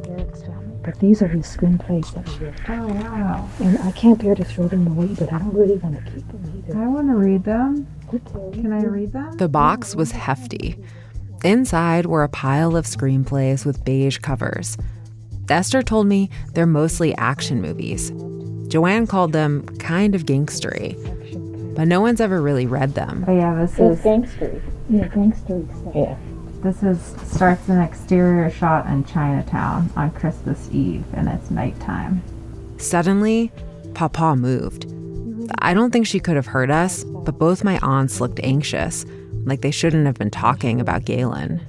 But 0.83 0.99
these 1.00 1.23
are 1.23 1.28
his 1.28 1.47
screenplays 1.47 2.12
that 2.12 2.28
are 2.28 2.38
here. 2.38 2.54
Oh 2.68 2.88
wow. 2.88 3.49
And 3.61 3.78
I 3.78 3.92
can't 3.92 4.21
bear 4.21 4.35
to 4.35 4.44
throw 4.44 4.68
them 4.68 4.87
away, 4.87 5.14
but 5.18 5.33
I 5.33 5.38
don't 5.38 5.54
really 5.54 5.76
want 5.76 5.97
to 5.97 6.11
keep 6.11 6.26
them 6.28 6.62
either. 6.66 6.78
I 6.78 6.87
want 6.88 7.09
to 7.09 7.14
read 7.14 7.44
them. 7.44 7.87
Can 8.52 8.73
I 8.73 8.83
read 8.85 9.12
them? 9.12 9.37
The 9.38 9.49
box 9.49 9.97
was 9.97 10.12
hefty. 10.12 10.76
Inside 11.42 12.06
were 12.06 12.23
a 12.23 12.28
pile 12.28 12.76
of 12.76 12.85
screenplays 12.85 13.64
with 13.64 13.85
beige 13.85 14.18
covers. 14.18 14.76
Esther 15.49 15.83
told 15.83 16.06
me 16.06 16.30
they're 16.52 16.66
mostly 16.66 17.14
action 17.16 17.61
movies. 17.61 18.12
Joanne 18.68 19.06
called 19.06 19.33
them 19.33 19.66
kind 19.78 20.14
of 20.14 20.25
gangstery, 20.25 20.97
but 21.75 21.88
no 21.88 22.00
one's 22.00 22.21
ever 22.21 22.40
really 22.40 22.66
read 22.66 22.95
them. 22.95 23.25
Oh 23.26 23.35
yeah, 23.37 23.54
this 23.54 23.73
It's 23.78 23.99
is 24.00 24.04
gangstery. 24.04 24.62
Yeah, 24.88 25.09
gangstery 25.09 25.81
stuff. 25.81 25.95
Yeah. 25.95 26.16
this 26.62 26.83
is 26.83 27.00
starts 27.31 27.69
an 27.69 27.81
exterior 27.81 28.50
shot 28.50 28.87
in 28.87 29.04
Chinatown 29.04 29.90
on 29.97 30.11
Christmas 30.12 30.69
Eve, 30.73 31.04
and 31.14 31.28
it's 31.28 31.50
nighttime. 31.50 32.23
Suddenly, 32.78 33.52
Popo 33.95 34.35
moved. 34.35 34.87
I 35.59 35.75
don't 35.75 35.90
think 35.90 36.07
she 36.07 36.21
could 36.21 36.37
have 36.37 36.47
heard 36.47 36.71
us, 36.71 37.04
but 37.04 37.38
both 37.38 37.64
my 37.64 37.78
aunts 37.83 38.21
looked 38.21 38.40
anxious, 38.43 39.04
like 39.45 39.61
they 39.61 39.71
shouldn't 39.71 40.07
have 40.07 40.16
been 40.16 40.31
talking 40.31 40.81
about 40.81 41.04
Galen. 41.04 41.61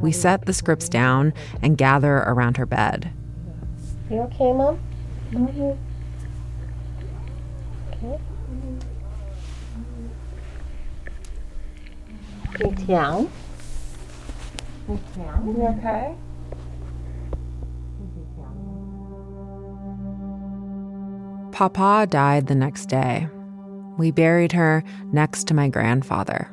We 0.00 0.12
set 0.12 0.46
the 0.46 0.52
scripts 0.52 0.88
down 0.88 1.32
and 1.62 1.76
gather 1.78 2.16
around 2.16 2.56
her 2.58 2.66
bed. 2.66 3.10
You 4.10 4.20
okay, 4.22 4.52
Mom? 4.52 4.78
Okay. 5.34 5.76
Okay, 12.56 12.70
Tiang. 12.86 13.28
You 14.88 15.66
okay? 15.78 16.14
Popo 21.52 22.06
died 22.06 22.46
the 22.46 22.54
next 22.54 22.86
day. 22.86 23.28
We 23.98 24.10
buried 24.10 24.52
her 24.52 24.82
next 25.12 25.46
to 25.48 25.54
my 25.54 25.68
grandfather. 25.68 26.50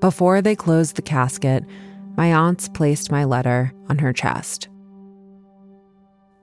Before 0.00 0.42
they 0.42 0.56
closed 0.56 0.96
the 0.96 1.02
casket, 1.02 1.64
my 2.16 2.32
aunts 2.32 2.68
placed 2.68 3.12
my 3.12 3.22
letter 3.22 3.72
on 3.88 3.98
her 3.98 4.12
chest. 4.12 4.68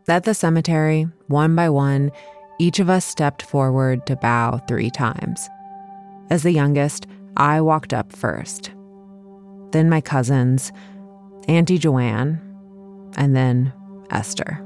At 0.07 0.23
the 0.23 0.33
cemetery, 0.33 1.05
one 1.27 1.53
by 1.53 1.69
one, 1.69 2.11
each 2.59 2.79
of 2.79 2.89
us 2.89 3.03
stepped 3.03 3.41
forward 3.41 4.05
to 4.07 4.15
bow 4.15 4.61
three 4.69 4.89
times. 4.89 5.49
As 6.29 6.43
the 6.43 6.51
youngest, 6.51 7.07
I 7.39 7.61
walked 7.61 7.93
up 7.93 8.11
first. 8.11 8.71
Then 9.71 9.89
my 9.89 10.01
cousins, 10.01 10.73
Auntie 11.47 11.77
Joanne, 11.77 12.41
and 13.15 13.33
then 13.33 13.71
Esther. 14.11 14.59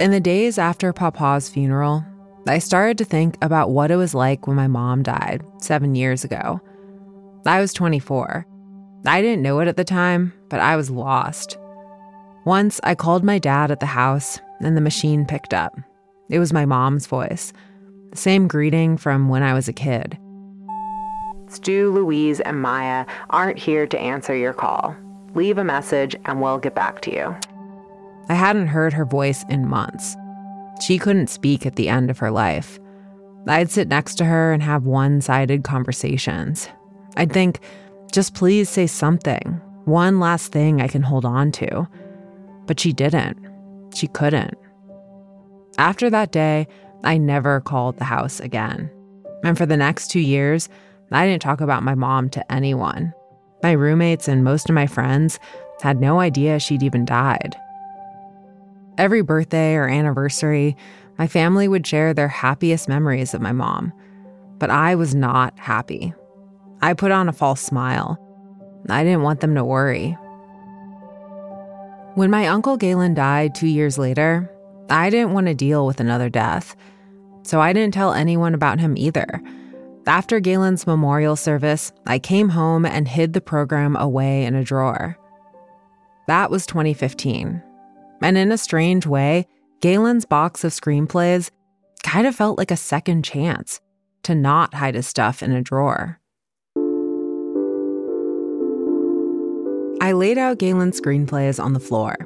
In 0.00 0.10
the 0.10 0.20
days 0.20 0.58
after 0.58 0.92
Popo's 0.92 1.48
funeral, 1.48 2.04
I 2.48 2.58
started 2.58 2.98
to 2.98 3.04
think 3.04 3.38
about 3.40 3.70
what 3.70 3.92
it 3.92 3.96
was 3.96 4.14
like 4.14 4.48
when 4.48 4.56
my 4.56 4.66
mom 4.66 5.04
died 5.04 5.44
seven 5.60 5.94
years 5.94 6.24
ago. 6.24 6.60
I 7.46 7.60
was 7.60 7.72
24. 7.72 8.44
I 9.06 9.22
didn't 9.22 9.42
know 9.42 9.60
it 9.60 9.68
at 9.68 9.76
the 9.76 9.84
time, 9.84 10.32
but 10.48 10.58
I 10.58 10.74
was 10.74 10.90
lost. 10.90 11.56
Once 12.44 12.80
I 12.84 12.94
called 12.94 13.24
my 13.24 13.38
dad 13.38 13.70
at 13.70 13.80
the 13.80 13.86
house, 13.86 14.38
and 14.60 14.76
the 14.76 14.80
machine 14.80 15.24
picked 15.24 15.54
up. 15.54 15.78
It 16.28 16.38
was 16.38 16.52
my 16.52 16.64
mom's 16.64 17.06
voice, 17.06 17.52
the 18.10 18.16
same 18.16 18.48
greeting 18.48 18.96
from 18.96 19.28
when 19.28 19.42
I 19.42 19.54
was 19.54 19.68
a 19.68 19.72
kid. 19.72 20.18
Stu, 21.48 21.90
Louise, 21.92 22.40
and 22.40 22.60
Maya 22.60 23.06
aren't 23.30 23.58
here 23.58 23.86
to 23.86 23.98
answer 23.98 24.34
your 24.34 24.52
call. 24.52 24.96
Leave 25.34 25.58
a 25.58 25.64
message 25.64 26.16
and 26.24 26.40
we'll 26.40 26.58
get 26.58 26.74
back 26.74 27.00
to 27.02 27.12
you. 27.12 27.36
I 28.28 28.34
hadn't 28.34 28.68
heard 28.68 28.92
her 28.92 29.04
voice 29.04 29.44
in 29.48 29.68
months. 29.68 30.16
She 30.80 30.98
couldn't 30.98 31.28
speak 31.28 31.66
at 31.66 31.76
the 31.76 31.88
end 31.88 32.10
of 32.10 32.18
her 32.18 32.30
life. 32.30 32.78
I'd 33.46 33.70
sit 33.70 33.88
next 33.88 34.14
to 34.16 34.24
her 34.24 34.52
and 34.52 34.62
have 34.62 34.84
one 34.84 35.20
sided 35.20 35.64
conversations. 35.64 36.68
I'd 37.16 37.32
think, 37.32 37.60
just 38.12 38.34
please 38.34 38.68
say 38.68 38.86
something, 38.86 39.60
one 39.84 40.18
last 40.18 40.52
thing 40.52 40.80
I 40.80 40.88
can 40.88 41.02
hold 41.02 41.24
on 41.24 41.52
to. 41.52 41.86
But 42.66 42.80
she 42.80 42.92
didn't. 42.92 43.38
She 43.94 44.06
couldn't. 44.08 44.54
After 45.78 46.08
that 46.10 46.32
day, 46.32 46.66
I 47.02 47.18
never 47.18 47.60
called 47.60 47.98
the 47.98 48.04
house 48.04 48.40
again. 48.40 48.90
And 49.42 49.58
for 49.58 49.66
the 49.66 49.76
next 49.76 50.08
two 50.10 50.20
years, 50.20 50.68
I 51.12 51.26
didn't 51.26 51.42
talk 51.42 51.60
about 51.60 51.82
my 51.82 51.94
mom 51.94 52.28
to 52.30 52.52
anyone. 52.52 53.12
My 53.62 53.72
roommates 53.72 54.28
and 54.28 54.42
most 54.42 54.68
of 54.68 54.74
my 54.74 54.86
friends 54.86 55.38
had 55.82 56.00
no 56.00 56.20
idea 56.20 56.58
she'd 56.58 56.82
even 56.82 57.04
died. 57.04 57.56
Every 58.96 59.22
birthday 59.22 59.74
or 59.74 59.88
anniversary, 59.88 60.76
my 61.18 61.26
family 61.26 61.68
would 61.68 61.86
share 61.86 62.14
their 62.14 62.28
happiest 62.28 62.88
memories 62.88 63.34
of 63.34 63.40
my 63.40 63.52
mom. 63.52 63.92
But 64.58 64.70
I 64.70 64.94
was 64.94 65.14
not 65.14 65.58
happy. 65.58 66.14
I 66.80 66.94
put 66.94 67.10
on 67.10 67.28
a 67.28 67.32
false 67.32 67.60
smile. 67.60 68.18
I 68.88 69.02
didn't 69.02 69.22
want 69.22 69.40
them 69.40 69.54
to 69.54 69.64
worry. 69.64 70.16
When 72.14 72.30
my 72.30 72.46
uncle 72.46 72.76
Galen 72.76 73.14
died 73.14 73.56
two 73.56 73.66
years 73.66 73.98
later, 73.98 74.48
I 74.88 75.10
didn't 75.10 75.32
want 75.32 75.48
to 75.48 75.54
deal 75.54 75.84
with 75.84 75.98
another 75.98 76.28
death. 76.28 76.76
So 77.42 77.60
I 77.60 77.72
didn't 77.72 77.92
tell 77.92 78.12
anyone 78.12 78.54
about 78.54 78.78
him 78.78 78.96
either. 78.96 79.42
After 80.06 80.38
Galen's 80.38 80.86
memorial 80.86 81.34
service, 81.34 81.92
I 82.06 82.20
came 82.20 82.50
home 82.50 82.86
and 82.86 83.08
hid 83.08 83.32
the 83.32 83.40
program 83.40 83.96
away 83.96 84.44
in 84.44 84.54
a 84.54 84.62
drawer. 84.62 85.18
That 86.28 86.52
was 86.52 86.66
2015. 86.66 87.60
And 88.22 88.38
in 88.38 88.52
a 88.52 88.58
strange 88.58 89.06
way, 89.06 89.48
Galen's 89.80 90.24
box 90.24 90.62
of 90.62 90.72
screenplays 90.72 91.50
kind 92.04 92.28
of 92.28 92.36
felt 92.36 92.58
like 92.58 92.70
a 92.70 92.76
second 92.76 93.24
chance 93.24 93.80
to 94.22 94.36
not 94.36 94.74
hide 94.74 94.94
his 94.94 95.08
stuff 95.08 95.42
in 95.42 95.50
a 95.50 95.62
drawer. 95.62 96.20
I 100.00 100.12
laid 100.12 100.38
out 100.38 100.58
Galen's 100.58 101.00
screenplays 101.00 101.62
on 101.62 101.72
the 101.72 101.80
floor. 101.80 102.16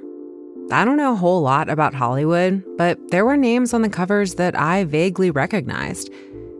I 0.71 0.85
don't 0.85 0.97
know 0.97 1.13
a 1.13 1.17
whole 1.17 1.41
lot 1.41 1.71
about 1.71 1.95
Hollywood, 1.95 2.63
but 2.77 2.99
there 3.11 3.25
were 3.25 3.37
names 3.37 3.73
on 3.73 3.83
the 3.83 3.89
covers 3.89 4.35
that 4.35 4.55
I 4.55 4.85
vaguely 4.85 5.31
recognized 5.31 6.13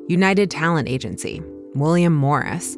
United 0.09 0.51
Talent 0.51 0.89
Agency, 0.89 1.43
William 1.75 2.15
Morris. 2.15 2.77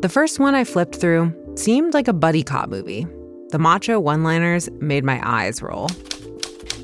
The 0.00 0.08
first 0.08 0.40
one 0.40 0.54
I 0.54 0.64
flipped 0.64 0.96
through 0.96 1.32
seemed 1.54 1.94
like 1.94 2.08
a 2.08 2.12
buddy 2.12 2.42
cop 2.42 2.68
movie. 2.68 3.06
The 3.50 3.58
macho 3.58 4.00
one 4.00 4.24
liners 4.24 4.68
made 4.80 5.04
my 5.04 5.20
eyes 5.22 5.62
roll. 5.62 5.88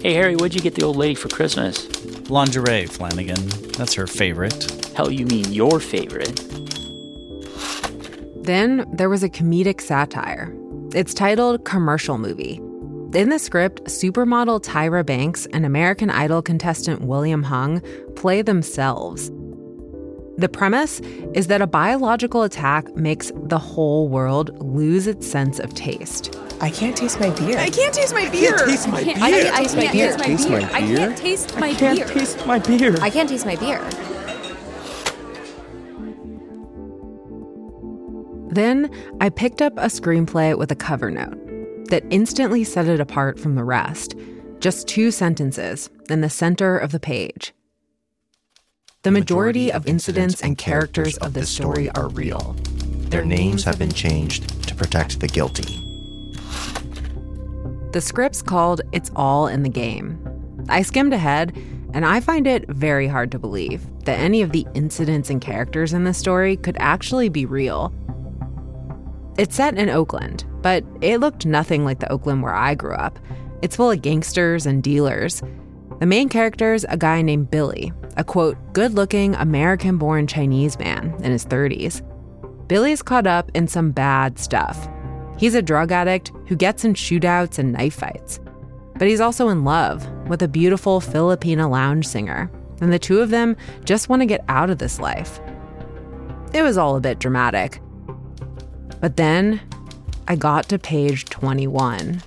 Hey, 0.00 0.14
Harry, 0.14 0.36
what'd 0.36 0.54
you 0.54 0.60
get 0.60 0.76
the 0.76 0.84
old 0.84 0.96
lady 0.96 1.16
for 1.16 1.28
Christmas? 1.28 1.88
Lingerie, 2.30 2.86
Flanagan. 2.86 3.48
That's 3.72 3.94
her 3.94 4.06
favorite. 4.06 4.70
Hell, 4.94 5.10
you 5.10 5.26
mean 5.26 5.52
your 5.52 5.80
favorite? 5.80 6.47
Then 8.48 8.86
there 8.90 9.10
was 9.10 9.22
a 9.22 9.28
comedic 9.28 9.78
satire. 9.78 10.56
It's 10.94 11.12
titled 11.12 11.66
Commercial 11.66 12.16
Movie. 12.16 12.62
In 13.12 13.28
the 13.28 13.38
script, 13.38 13.84
supermodel 13.84 14.64
Tyra 14.64 15.04
Banks 15.04 15.44
and 15.52 15.66
American 15.66 16.08
Idol 16.08 16.40
contestant 16.40 17.02
William 17.02 17.42
Hung 17.42 17.82
play 18.16 18.40
themselves. 18.40 19.30
The 20.38 20.48
premise 20.48 21.00
is 21.34 21.48
that 21.48 21.60
a 21.60 21.66
biological 21.66 22.42
attack 22.42 22.96
makes 22.96 23.30
the 23.34 23.58
whole 23.58 24.08
world 24.08 24.58
lose 24.62 25.06
its 25.06 25.26
sense 25.26 25.58
of 25.58 25.74
taste. 25.74 26.34
I 26.62 26.70
can't 26.70 26.96
taste 26.96 27.20
my 27.20 27.28
beer. 27.28 27.58
I 27.58 27.68
can't 27.68 27.92
taste 27.92 28.14
my 28.14 28.30
beer. 28.30 28.54
I 28.54 28.56
can't 28.56 28.70
taste 28.70 28.88
my 28.88 29.04
beer. 29.04 29.14
I 29.20 29.30
can't 29.30 30.22
taste 30.22 30.48
my 30.48 30.60
beer. 30.60 30.70
I 30.72 30.80
can't 30.80 31.18
taste 31.18 31.54
my 31.54 31.68
I 31.68 31.74
can't 31.74 32.08
taste 32.08 32.46
my 32.46 32.58
beer. 32.60 32.96
I 33.02 33.10
can't 33.10 33.28
taste 33.28 33.44
my 33.44 33.56
beer. 33.56 34.07
Then 38.50 38.90
I 39.20 39.28
picked 39.28 39.62
up 39.62 39.74
a 39.76 39.86
screenplay 39.86 40.56
with 40.56 40.72
a 40.72 40.76
cover 40.76 41.10
note 41.10 41.36
that 41.88 42.04
instantly 42.10 42.64
set 42.64 42.86
it 42.86 43.00
apart 43.00 43.38
from 43.38 43.54
the 43.54 43.64
rest. 43.64 44.14
Just 44.60 44.88
two 44.88 45.10
sentences 45.10 45.90
in 46.10 46.20
the 46.20 46.30
center 46.30 46.76
of 46.76 46.92
the 46.92 47.00
page. 47.00 47.52
The 49.02 49.10
majority 49.12 49.70
of 49.72 49.86
incidents 49.86 50.42
and 50.42 50.58
characters 50.58 51.16
of 51.18 51.32
this 51.32 51.48
story 51.48 51.88
are 51.90 52.08
real. 52.08 52.56
Their 53.10 53.24
names 53.24 53.64
have 53.64 53.78
been 53.78 53.92
changed 53.92 54.66
to 54.68 54.74
protect 54.74 55.20
the 55.20 55.28
guilty. 55.28 55.84
The 57.92 58.00
script's 58.00 58.42
called 58.42 58.82
It's 58.92 59.10
All 59.16 59.46
in 59.46 59.62
the 59.62 59.68
Game. 59.68 60.18
I 60.68 60.82
skimmed 60.82 61.14
ahead, 61.14 61.56
and 61.94 62.04
I 62.04 62.20
find 62.20 62.46
it 62.46 62.68
very 62.68 63.06
hard 63.06 63.30
to 63.32 63.38
believe 63.38 63.86
that 64.04 64.18
any 64.18 64.42
of 64.42 64.52
the 64.52 64.66
incidents 64.74 65.30
and 65.30 65.40
characters 65.40 65.92
in 65.94 66.04
this 66.04 66.18
story 66.18 66.56
could 66.56 66.76
actually 66.80 67.28
be 67.30 67.46
real. 67.46 67.94
It's 69.38 69.54
set 69.54 69.78
in 69.78 69.88
Oakland, 69.88 70.44
but 70.62 70.84
it 71.00 71.18
looked 71.18 71.46
nothing 71.46 71.84
like 71.84 72.00
the 72.00 72.10
Oakland 72.10 72.42
where 72.42 72.54
I 72.54 72.74
grew 72.74 72.94
up. 72.94 73.20
It's 73.62 73.76
full 73.76 73.92
of 73.92 74.02
gangsters 74.02 74.66
and 74.66 74.82
dealers. 74.82 75.42
The 76.00 76.06
main 76.06 76.28
character's 76.28 76.84
a 76.88 76.96
guy 76.96 77.22
named 77.22 77.48
Billy, 77.48 77.92
a 78.16 78.24
quote, 78.24 78.56
good 78.72 78.94
looking 78.94 79.36
American 79.36 79.96
born 79.96 80.26
Chinese 80.26 80.76
man 80.80 81.14
in 81.22 81.30
his 81.30 81.46
30s. 81.46 82.02
Billy's 82.66 83.00
caught 83.00 83.28
up 83.28 83.48
in 83.54 83.68
some 83.68 83.92
bad 83.92 84.40
stuff. 84.40 84.88
He's 85.38 85.54
a 85.54 85.62
drug 85.62 85.92
addict 85.92 86.32
who 86.48 86.56
gets 86.56 86.84
in 86.84 86.94
shootouts 86.94 87.60
and 87.60 87.72
knife 87.72 87.94
fights. 87.94 88.40
But 88.96 89.06
he's 89.06 89.20
also 89.20 89.50
in 89.50 89.62
love 89.62 90.04
with 90.28 90.42
a 90.42 90.48
beautiful 90.48 91.00
Filipina 91.00 91.70
lounge 91.70 92.08
singer, 92.08 92.50
and 92.80 92.92
the 92.92 92.98
two 92.98 93.20
of 93.20 93.30
them 93.30 93.56
just 93.84 94.08
want 94.08 94.20
to 94.20 94.26
get 94.26 94.44
out 94.48 94.68
of 94.68 94.78
this 94.78 94.98
life. 94.98 95.40
It 96.52 96.62
was 96.62 96.76
all 96.76 96.96
a 96.96 97.00
bit 97.00 97.20
dramatic. 97.20 97.80
But 99.00 99.16
then 99.16 99.60
I 100.26 100.36
got 100.36 100.68
to 100.70 100.78
page 100.78 101.24
21. 101.26 102.22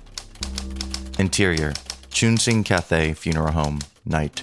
Interior 1.18 1.72
Chunsing 2.10 2.64
Cathay 2.64 3.14
Funeral 3.14 3.52
Home, 3.52 3.80
night. 4.06 4.42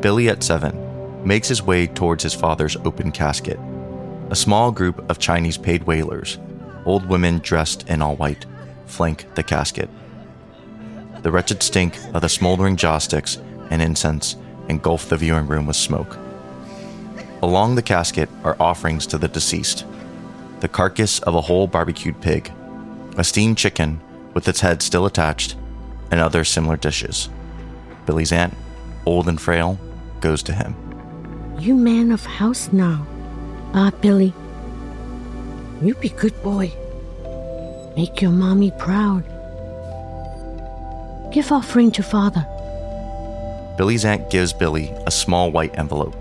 Billy 0.00 0.28
at 0.28 0.42
7 0.42 1.24
makes 1.24 1.46
his 1.46 1.62
way 1.62 1.86
towards 1.86 2.24
his 2.24 2.34
father's 2.34 2.76
open 2.84 3.12
casket. 3.12 3.58
A 4.30 4.36
small 4.36 4.72
group 4.72 5.08
of 5.08 5.18
Chinese 5.18 5.56
paid 5.56 5.84
wailers, 5.84 6.38
old 6.84 7.06
women 7.06 7.38
dressed 7.38 7.88
in 7.88 8.02
all 8.02 8.16
white, 8.16 8.46
flank 8.86 9.32
the 9.34 9.42
casket. 9.42 9.88
The 11.22 11.30
wretched 11.30 11.62
stink 11.62 11.96
of 12.14 12.22
the 12.22 12.28
smoldering 12.28 12.76
joss 12.76 13.04
sticks 13.04 13.38
and 13.70 13.80
incense 13.80 14.36
engulf 14.68 15.08
the 15.08 15.16
viewing 15.16 15.46
room 15.46 15.66
with 15.66 15.76
smoke. 15.76 16.18
Along 17.42 17.74
the 17.74 17.82
casket 17.82 18.28
are 18.44 18.56
offerings 18.60 19.06
to 19.08 19.18
the 19.18 19.28
deceased 19.28 19.84
the 20.60 20.68
carcass 20.68 21.18
of 21.18 21.34
a 21.34 21.40
whole 21.40 21.66
barbecued 21.66 22.20
pig, 22.20 22.52
a 23.16 23.24
steamed 23.24 23.58
chicken 23.58 24.00
with 24.32 24.46
its 24.46 24.60
head 24.60 24.80
still 24.80 25.06
attached, 25.06 25.56
and 26.12 26.20
other 26.20 26.44
similar 26.44 26.76
dishes. 26.76 27.28
Billy's 28.06 28.30
aunt, 28.30 28.54
old 29.04 29.28
and 29.28 29.40
frail, 29.40 29.76
goes 30.20 30.40
to 30.44 30.52
him. 30.52 30.76
You 31.58 31.74
man 31.74 32.12
of 32.12 32.24
house 32.24 32.72
now. 32.72 33.04
Ah, 33.74 33.90
Billy. 34.00 34.32
You 35.82 35.96
be 35.96 36.10
good 36.10 36.40
boy. 36.44 36.72
Make 37.96 38.22
your 38.22 38.30
mommy 38.30 38.70
proud. 38.78 39.24
Give 41.32 41.50
offering 41.50 41.90
to 41.92 42.04
father. 42.04 42.46
Billy's 43.76 44.04
aunt 44.04 44.30
gives 44.30 44.52
Billy 44.52 44.92
a 45.06 45.10
small 45.10 45.50
white 45.50 45.76
envelope. 45.76 46.14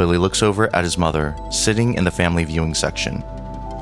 Billy 0.00 0.16
looks 0.16 0.42
over 0.42 0.74
at 0.74 0.82
his 0.82 0.96
mother, 0.96 1.36
sitting 1.50 1.92
in 1.92 2.04
the 2.04 2.10
family 2.10 2.42
viewing 2.44 2.72
section. 2.72 3.22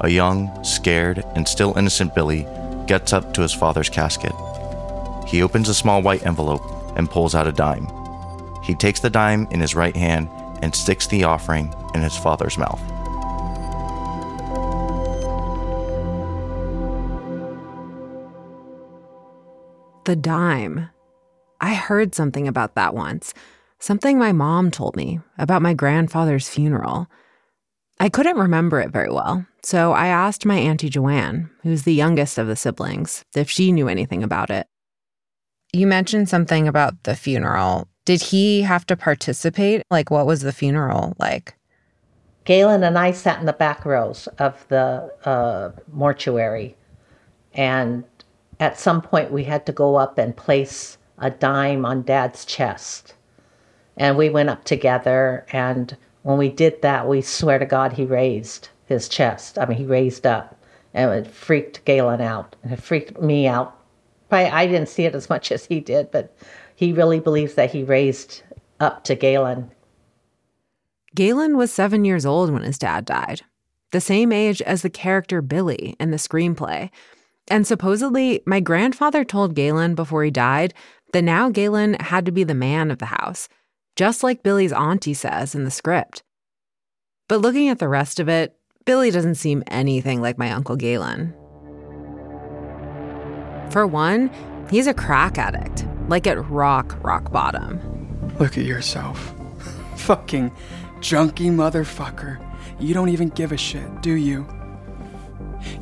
A 0.00 0.08
young, 0.08 0.50
scared, 0.64 1.24
and 1.36 1.46
still 1.46 1.78
innocent 1.78 2.12
Billy 2.12 2.44
gets 2.88 3.12
up 3.12 3.32
to 3.34 3.42
his 3.42 3.54
father's 3.54 3.88
casket. 3.88 4.32
He 5.28 5.44
opens 5.44 5.68
a 5.68 5.74
small 5.74 6.02
white 6.02 6.26
envelope 6.26 6.64
and 6.96 7.08
pulls 7.08 7.36
out 7.36 7.46
a 7.46 7.52
dime. 7.52 7.86
He 8.64 8.74
takes 8.74 8.98
the 8.98 9.08
dime 9.08 9.46
in 9.52 9.60
his 9.60 9.76
right 9.76 9.94
hand 9.94 10.28
and 10.60 10.74
sticks 10.74 11.06
the 11.06 11.22
offering 11.22 11.72
in 11.94 12.00
his 12.02 12.16
father's 12.16 12.58
mouth. 12.58 12.82
The 20.04 20.16
dime. 20.16 20.88
I 21.60 21.74
heard 21.74 22.16
something 22.16 22.48
about 22.48 22.74
that 22.74 22.92
once. 22.92 23.34
Something 23.80 24.18
my 24.18 24.32
mom 24.32 24.70
told 24.70 24.96
me 24.96 25.20
about 25.38 25.62
my 25.62 25.72
grandfather's 25.72 26.48
funeral. 26.48 27.06
I 28.00 28.08
couldn't 28.08 28.38
remember 28.38 28.80
it 28.80 28.90
very 28.90 29.10
well, 29.10 29.46
so 29.62 29.92
I 29.92 30.08
asked 30.08 30.44
my 30.44 30.56
Auntie 30.56 30.88
Joanne, 30.88 31.50
who's 31.62 31.82
the 31.82 31.94
youngest 31.94 32.38
of 32.38 32.46
the 32.46 32.56
siblings, 32.56 33.24
if 33.34 33.48
she 33.48 33.72
knew 33.72 33.88
anything 33.88 34.22
about 34.22 34.50
it. 34.50 34.66
You 35.72 35.86
mentioned 35.86 36.28
something 36.28 36.66
about 36.66 37.02
the 37.04 37.14
funeral. 37.14 37.88
Did 38.04 38.22
he 38.22 38.62
have 38.62 38.86
to 38.86 38.96
participate? 38.96 39.82
Like, 39.90 40.10
what 40.10 40.26
was 40.26 40.40
the 40.40 40.52
funeral 40.52 41.14
like? 41.18 41.54
Galen 42.44 42.82
and 42.82 42.98
I 42.98 43.10
sat 43.10 43.40
in 43.40 43.46
the 43.46 43.52
back 43.52 43.84
rows 43.84 44.26
of 44.38 44.66
the 44.68 45.12
uh, 45.24 45.70
mortuary, 45.92 46.76
and 47.52 48.04
at 48.58 48.78
some 48.80 49.02
point 49.02 49.30
we 49.30 49.44
had 49.44 49.66
to 49.66 49.72
go 49.72 49.96
up 49.96 50.18
and 50.18 50.36
place 50.36 50.98
a 51.18 51.30
dime 51.30 51.84
on 51.84 52.02
Dad's 52.02 52.44
chest. 52.44 53.14
And 53.98 54.16
we 54.16 54.30
went 54.30 54.48
up 54.48 54.64
together, 54.64 55.44
and 55.52 55.96
when 56.22 56.38
we 56.38 56.48
did 56.48 56.80
that, 56.82 57.08
we 57.08 57.20
swear 57.20 57.58
to 57.58 57.66
God 57.66 57.92
he 57.92 58.04
raised 58.04 58.68
his 58.86 59.08
chest. 59.08 59.58
I 59.58 59.66
mean, 59.66 59.76
he 59.76 59.84
raised 59.84 60.26
up, 60.26 60.58
and 60.94 61.10
it 61.10 61.26
freaked 61.26 61.84
Galen 61.84 62.20
out, 62.20 62.56
and 62.62 62.72
it 62.72 62.82
freaked 62.82 63.20
me 63.20 63.46
out. 63.46 63.76
Probably 64.28 64.46
I 64.46 64.66
didn't 64.66 64.88
see 64.88 65.04
it 65.04 65.14
as 65.14 65.28
much 65.28 65.50
as 65.52 65.66
he 65.66 65.80
did, 65.80 66.10
but 66.10 66.34
he 66.74 66.92
really 66.92 67.20
believes 67.20 67.54
that 67.54 67.72
he 67.72 67.82
raised 67.82 68.42
up 68.78 69.04
to 69.04 69.16
Galen. 69.16 69.70
Galen 71.14 71.56
was 71.56 71.72
seven 71.72 72.04
years 72.04 72.24
old 72.24 72.50
when 72.52 72.62
his 72.62 72.78
dad 72.78 73.04
died, 73.04 73.42
the 73.90 74.00
same 74.00 74.30
age 74.30 74.62
as 74.62 74.82
the 74.82 74.90
character 74.90 75.42
Billy 75.42 75.96
in 75.98 76.12
the 76.12 76.18
screenplay. 76.18 76.90
And 77.50 77.66
supposedly, 77.66 78.42
my 78.46 78.60
grandfather 78.60 79.24
told 79.24 79.56
Galen 79.56 79.96
before 79.96 80.22
he 80.22 80.30
died 80.30 80.74
that 81.12 81.22
now 81.22 81.48
Galen 81.48 81.94
had 81.94 82.26
to 82.26 82.30
be 82.30 82.44
the 82.44 82.54
man 82.54 82.90
of 82.90 82.98
the 82.98 83.06
house, 83.06 83.48
just 83.98 84.22
like 84.22 84.44
Billy's 84.44 84.72
auntie 84.72 85.12
says 85.12 85.56
in 85.56 85.64
the 85.64 85.72
script. 85.72 86.22
But 87.28 87.40
looking 87.40 87.68
at 87.68 87.80
the 87.80 87.88
rest 87.88 88.20
of 88.20 88.28
it, 88.28 88.56
Billy 88.84 89.10
doesn't 89.10 89.34
seem 89.34 89.64
anything 89.66 90.22
like 90.22 90.38
my 90.38 90.52
Uncle 90.52 90.76
Galen. 90.76 91.34
For 93.70 93.88
one, 93.88 94.30
he's 94.70 94.86
a 94.86 94.94
crack 94.94 95.36
addict, 95.36 95.84
like 96.06 96.28
at 96.28 96.48
rock, 96.48 96.96
rock 97.02 97.32
bottom. 97.32 97.80
Look 98.38 98.56
at 98.56 98.64
yourself. 98.64 99.34
Fucking 99.96 100.52
junky 101.00 101.50
motherfucker. 101.50 102.40
You 102.78 102.94
don't 102.94 103.08
even 103.08 103.30
give 103.30 103.50
a 103.50 103.56
shit, 103.56 104.00
do 104.00 104.12
you? 104.12 104.46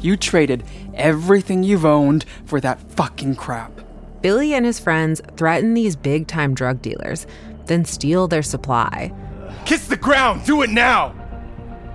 You 0.01 0.17
traded 0.17 0.65
everything 0.95 1.63
you've 1.63 1.85
owned 1.85 2.25
for 2.47 2.63
that 2.63 2.81
fucking 2.93 3.37
crap. 3.37 3.79
Billy 4.23 4.55
and 4.55 4.65
his 4.65 4.81
friends 4.81 5.21
threaten 5.37 5.75
these 5.75 5.95
big 5.95 6.27
time 6.27 6.55
drug 6.55 6.81
dealers, 6.81 7.27
then 7.67 7.85
steal 7.85 8.29
their 8.29 8.43
supply. 8.43 9.13
Kiss 9.65 9.87
the 9.87 9.97
ground! 9.97 10.45
Do 10.45 10.63
it 10.63 10.71
now! 10.71 11.15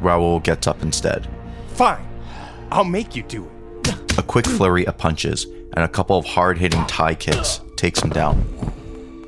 Raoul 0.02 0.40
gets 0.40 0.68
up 0.68 0.82
instead. 0.82 1.28
Fine. 1.70 2.06
I'll 2.72 2.84
make 2.84 3.16
you 3.16 3.24
do 3.24 3.46
it. 3.86 4.18
A 4.18 4.24
quick 4.24 4.46
flurry 4.46 4.86
of 4.88 4.98
punches 4.98 5.46
and 5.46 5.86
a 5.86 5.88
couple 5.88 6.18
of 6.18 6.26
hard 6.26 6.58
hitting 6.58 6.86
Thai 6.86 7.16
kicks 7.16 7.62
takes 7.76 8.02
him 8.02 8.10
down. 8.10 8.44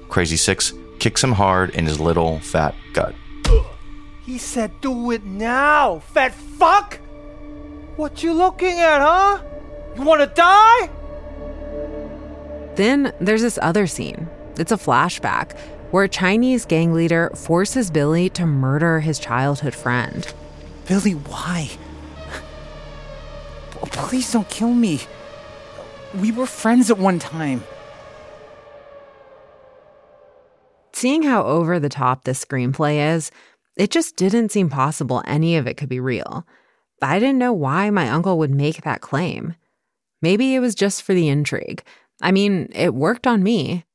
Crazy 0.10 0.38
Six 0.38 0.74
kicks 1.00 1.24
him 1.24 1.32
hard 1.32 1.70
in 1.72 1.86
his 1.86 2.00
little, 2.00 2.40
fat 2.40 2.76
gut. 2.94 3.16
He 4.26 4.38
said 4.38 4.72
do 4.82 5.12
it 5.12 5.24
now, 5.24 6.00
fat 6.00 6.34
fuck! 6.34 7.00
What 7.96 8.24
you 8.24 8.34
looking 8.34 8.80
at, 8.80 9.00
huh? 9.02 9.44
You 9.96 10.02
wanna 10.04 10.28
die? 10.28 10.90
Then 12.76 13.14
there's 13.20 13.42
this 13.42 13.60
other 13.62 13.86
scene. 13.86 14.28
It's 14.58 14.72
a 14.72 14.78
flashback 14.78 15.58
where 15.94 16.06
a 16.06 16.10
Chinese 16.10 16.66
gang 16.66 16.92
leader 16.92 17.30
forces 17.36 17.92
Billy 17.92 18.28
to 18.28 18.48
murder 18.48 19.00
his 19.00 19.20
childhood 19.20 19.76
friend. 19.76 20.34
Billy, 20.88 21.12
why? 21.12 21.70
Please 23.92 24.34
don't 24.34 24.50
kill 24.50 24.74
me. 24.74 25.02
We 26.20 26.32
were 26.32 26.48
friends 26.48 26.90
at 26.90 26.98
one 26.98 27.20
time. 27.20 27.64
Seeing 30.94 31.22
how 31.22 31.44
over 31.44 31.80
the 31.80 31.90
top 31.90 32.24
this 32.24 32.44
screenplay 32.44 33.14
is, 33.14 33.30
it 33.78 33.92
just 33.92 34.16
didn't 34.16 34.52
seem 34.52 34.72
possible 34.72 35.22
any 35.28 35.58
of 35.58 35.68
it 35.68 35.78
could 35.78 35.90
be 35.90 36.00
real. 36.00 36.48
I 37.04 37.20
didn't 37.20 37.38
know 37.38 37.54
why 37.54 37.92
my 37.92 38.10
uncle 38.10 38.40
would 38.40 38.50
make 38.50 38.82
that 38.82 39.02
claim. 39.02 39.54
Maybe 40.24 40.56
it 40.56 40.60
was 40.60 40.74
just 40.74 41.04
for 41.04 41.14
the 41.14 41.30
intrigue. 41.30 41.84
I 42.20 42.32
mean, 42.32 42.72
it 42.74 42.96
worked 42.96 43.28
on 43.28 43.44
me. 43.44 43.86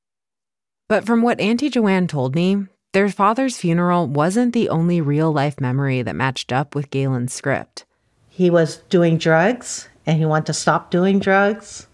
But 0.88 1.04
from 1.04 1.20
what 1.20 1.38
Auntie 1.38 1.68
Joanne 1.68 2.06
told 2.06 2.34
me, 2.34 2.66
their 2.94 3.10
father's 3.10 3.58
funeral 3.58 4.06
wasn't 4.06 4.54
the 4.54 4.70
only 4.70 5.02
real 5.02 5.30
life 5.30 5.60
memory 5.60 6.00
that 6.00 6.16
matched 6.16 6.50
up 6.50 6.74
with 6.74 6.90
Galen's 6.90 7.34
script. 7.34 7.84
He 8.30 8.48
was 8.48 8.78
doing 8.88 9.18
drugs 9.18 9.88
and 10.06 10.18
he 10.18 10.24
wanted 10.24 10.46
to 10.46 10.54
stop 10.54 10.90
doing 10.90 11.18
drugs 11.18 11.86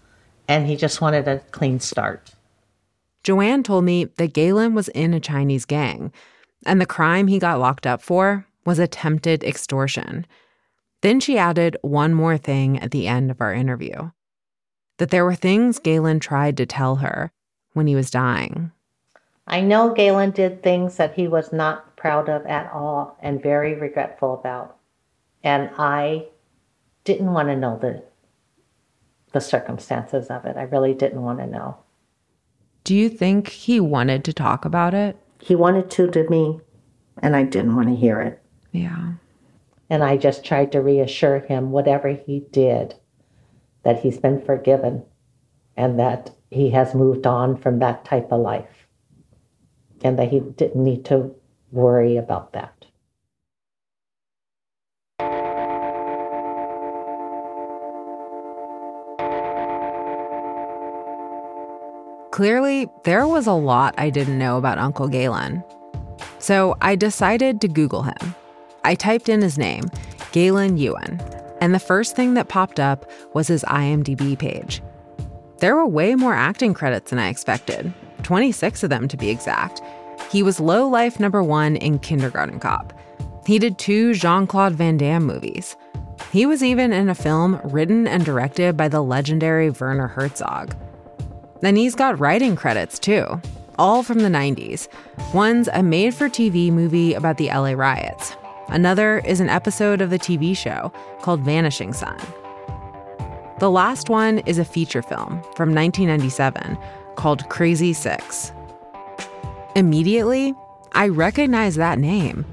and 0.47 0.65
he 0.65 0.77
just 0.77 1.01
wanted 1.01 1.27
a 1.27 1.39
clean 1.51 1.81
start. 1.81 2.31
Joanne 3.23 3.63
told 3.63 3.83
me 3.83 4.05
that 4.05 4.33
Galen 4.33 4.73
was 4.73 4.87
in 4.89 5.13
a 5.13 5.19
Chinese 5.19 5.65
gang, 5.65 6.13
and 6.65 6.79
the 6.79 6.85
crime 6.85 7.25
he 7.25 7.39
got 7.39 7.59
locked 7.59 7.87
up 7.87 7.99
for 8.01 8.45
was 8.65 8.77
attempted 8.77 9.43
extortion. 9.43 10.27
Then 11.01 11.19
she 11.19 11.37
added 11.37 11.75
one 11.81 12.13
more 12.13 12.37
thing 12.37 12.79
at 12.79 12.91
the 12.91 13.07
end 13.07 13.31
of 13.31 13.41
our 13.41 13.53
interview 13.53 14.11
that 14.97 15.09
there 15.09 15.25
were 15.25 15.35
things 15.35 15.79
Galen 15.79 16.19
tried 16.19 16.55
to 16.55 16.65
tell 16.65 16.97
her 16.97 17.31
when 17.73 17.87
he 17.87 17.95
was 17.95 18.09
dying. 18.09 18.71
I 19.47 19.61
know 19.61 19.93
Galen 19.93 20.31
did 20.31 20.63
things 20.63 20.97
that 20.97 21.13
he 21.13 21.27
was 21.27 21.53
not 21.53 21.95
proud 21.95 22.29
of 22.29 22.45
at 22.45 22.71
all 22.71 23.17
and 23.21 23.41
very 23.41 23.75
regretful 23.75 24.33
about. 24.33 24.77
And 25.43 25.69
I 25.77 26.27
didn't 27.03 27.33
want 27.33 27.49
to 27.49 27.55
know 27.55 27.77
the 27.77 28.03
the 29.33 29.41
circumstances 29.41 30.27
of 30.27 30.45
it. 30.45 30.55
I 30.55 30.63
really 30.63 30.93
didn't 30.93 31.21
want 31.21 31.39
to 31.39 31.47
know. 31.47 31.77
Do 32.85 32.95
you 32.95 33.09
think 33.09 33.49
he 33.49 33.81
wanted 33.81 34.23
to 34.23 34.33
talk 34.33 34.63
about 34.63 34.93
it? 34.93 35.17
He 35.41 35.55
wanted 35.55 35.91
to 35.91 36.09
to 36.11 36.29
me, 36.29 36.61
and 37.21 37.35
I 37.35 37.43
didn't 37.43 37.75
want 37.75 37.89
to 37.89 37.95
hear 37.95 38.21
it. 38.21 38.41
Yeah. 38.71 39.13
And 39.89 40.03
I 40.03 40.15
just 40.15 40.45
tried 40.45 40.71
to 40.71 40.81
reassure 40.81 41.39
him, 41.39 41.71
whatever 41.71 42.13
he 42.13 42.45
did, 42.51 42.95
that 43.83 43.99
he's 43.99 44.17
been 44.17 44.41
forgiven 44.41 45.03
and 45.75 45.99
that 45.99 46.31
he 46.49 46.69
has 46.69 46.95
moved 46.95 47.27
on 47.27 47.57
from 47.57 47.79
that 47.79 48.05
type 48.05 48.31
of 48.31 48.39
life 48.39 48.74
and 50.05 50.19
that 50.19 50.29
he 50.29 50.39
didn't 50.39 50.83
need 50.83 51.03
to 51.03 51.33
worry 51.71 52.15
about 52.15 52.53
that. 52.53 52.71
Clearly, 62.31 62.87
there 63.03 63.25
was 63.25 63.47
a 63.47 63.53
lot 63.53 63.95
I 63.97 64.11
didn't 64.11 64.37
know 64.37 64.57
about 64.57 64.77
Uncle 64.77 65.07
Galen. 65.07 65.63
So 66.37 66.75
I 66.81 66.95
decided 66.95 67.59
to 67.61 67.67
Google 67.67 68.03
him. 68.03 68.35
I 68.83 68.93
typed 68.93 69.27
in 69.27 69.41
his 69.41 69.57
name, 69.57 69.85
Galen 70.31 70.77
Yuen, 70.77 71.19
and 71.61 71.73
the 71.73 71.79
first 71.79 72.15
thing 72.15 72.35
that 72.35 72.49
popped 72.49 72.79
up 72.79 73.09
was 73.33 73.47
his 73.47 73.63
IMDb 73.63 74.37
page. 74.37 74.83
There 75.59 75.75
were 75.75 75.87
way 75.87 76.13
more 76.13 76.35
acting 76.35 76.75
credits 76.75 77.09
than 77.09 77.17
I 77.17 77.29
expected 77.29 77.91
26 78.25 78.83
of 78.83 78.89
them 78.89 79.07
to 79.07 79.17
be 79.17 79.29
exact. 79.29 79.81
He 80.31 80.43
was 80.43 80.59
low 80.59 80.87
life 80.87 81.19
number 81.19 81.43
one 81.43 81.75
in 81.75 81.99
Kindergarten 81.99 82.59
Cop. 82.59 82.93
He 83.45 83.59
did 83.59 83.77
two 83.77 84.13
Jean 84.13 84.47
Claude 84.47 84.73
Van 84.73 84.97
Damme 84.97 85.23
movies. 85.23 85.75
He 86.31 86.45
was 86.45 86.63
even 86.63 86.91
in 86.91 87.09
a 87.09 87.15
film 87.15 87.59
written 87.63 88.07
and 88.07 88.25
directed 88.25 88.75
by 88.75 88.87
the 88.87 89.01
legendary 89.01 89.69
Werner 89.69 90.07
Herzog. 90.07 90.75
Then 91.61 91.75
he's 91.75 91.95
got 91.95 92.19
writing 92.19 92.55
credits 92.55 92.99
too, 92.99 93.41
all 93.77 94.03
from 94.03 94.19
the 94.19 94.29
90s. 94.29 94.87
One's 95.33 95.69
a 95.69 95.83
made 95.83 96.13
for 96.13 96.27
TV 96.27 96.71
movie 96.71 97.13
about 97.13 97.37
the 97.37 97.47
LA 97.47 97.71
riots, 97.71 98.35
another 98.69 99.19
is 99.19 99.39
an 99.39 99.49
episode 99.49 100.01
of 100.01 100.09
the 100.09 100.19
TV 100.19 100.55
show 100.55 100.91
called 101.21 101.41
Vanishing 101.41 101.93
Son. 101.93 102.19
The 103.59 103.71
last 103.71 104.09
one 104.09 104.39
is 104.39 104.57
a 104.57 104.65
feature 104.65 105.01
film 105.01 105.41
from 105.55 105.73
1997 105.73 106.77
called 107.15 107.47
Crazy 107.47 107.93
Six. 107.93 108.51
Immediately, 109.75 110.53
I 110.93 111.09
recognize 111.09 111.75
that 111.75 111.99
name. 111.99 112.45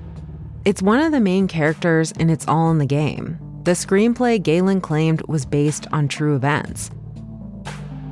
It's 0.65 0.83
one 0.83 0.99
of 0.99 1.13
the 1.13 1.21
main 1.21 1.47
characters 1.47 2.11
in 2.11 2.29
It's 2.29 2.49
All 2.49 2.69
in 2.73 2.79
the 2.79 2.87
Game, 2.87 3.39
the 3.63 3.73
screenplay 3.73 4.43
Galen 4.43 4.81
claimed 4.81 5.23
was 5.29 5.47
based 5.47 5.87
on 5.93 6.09
true 6.09 6.35
events. 6.35 6.91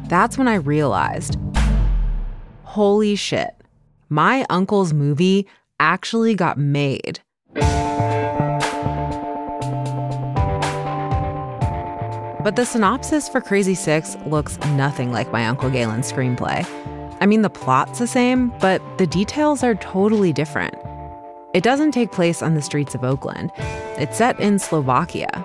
That's 0.06 0.38
when 0.38 0.46
I 0.46 0.54
realized 0.54 1.36
holy 2.62 3.16
shit, 3.16 3.50
my 4.08 4.46
uncle's 4.48 4.92
movie 4.92 5.48
actually 5.80 6.36
got 6.36 6.56
made. 6.56 7.18
But 12.44 12.54
the 12.54 12.64
synopsis 12.64 13.28
for 13.28 13.40
Crazy 13.40 13.74
Six 13.74 14.16
looks 14.26 14.56
nothing 14.76 15.10
like 15.10 15.32
my 15.32 15.48
Uncle 15.48 15.68
Galen's 15.68 16.12
screenplay. 16.12 16.64
I 17.20 17.26
mean, 17.26 17.42
the 17.42 17.50
plot's 17.50 17.98
the 17.98 18.06
same, 18.06 18.50
but 18.60 18.80
the 18.96 19.06
details 19.06 19.62
are 19.62 19.74
totally 19.74 20.32
different. 20.32 20.74
It 21.52 21.62
doesn't 21.62 21.92
take 21.92 22.12
place 22.12 22.42
on 22.42 22.54
the 22.54 22.62
streets 22.62 22.94
of 22.94 23.04
Oakland, 23.04 23.52
it's 23.98 24.16
set 24.16 24.38
in 24.40 24.58
Slovakia. 24.58 25.44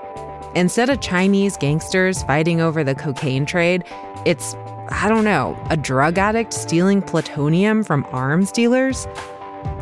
Instead 0.55 0.89
of 0.89 1.01
Chinese 1.01 1.57
gangsters 1.57 2.23
fighting 2.23 2.61
over 2.61 2.83
the 2.83 2.95
cocaine 2.95 3.45
trade, 3.45 3.83
it's, 4.25 4.55
I 4.89 5.09
don't 5.09 5.25
know, 5.25 5.61
a 5.69 5.75
drug 5.75 6.17
addict 6.17 6.53
stealing 6.53 7.01
plutonium 7.01 7.83
from 7.83 8.05
arms 8.11 8.53
dealers? 8.53 9.05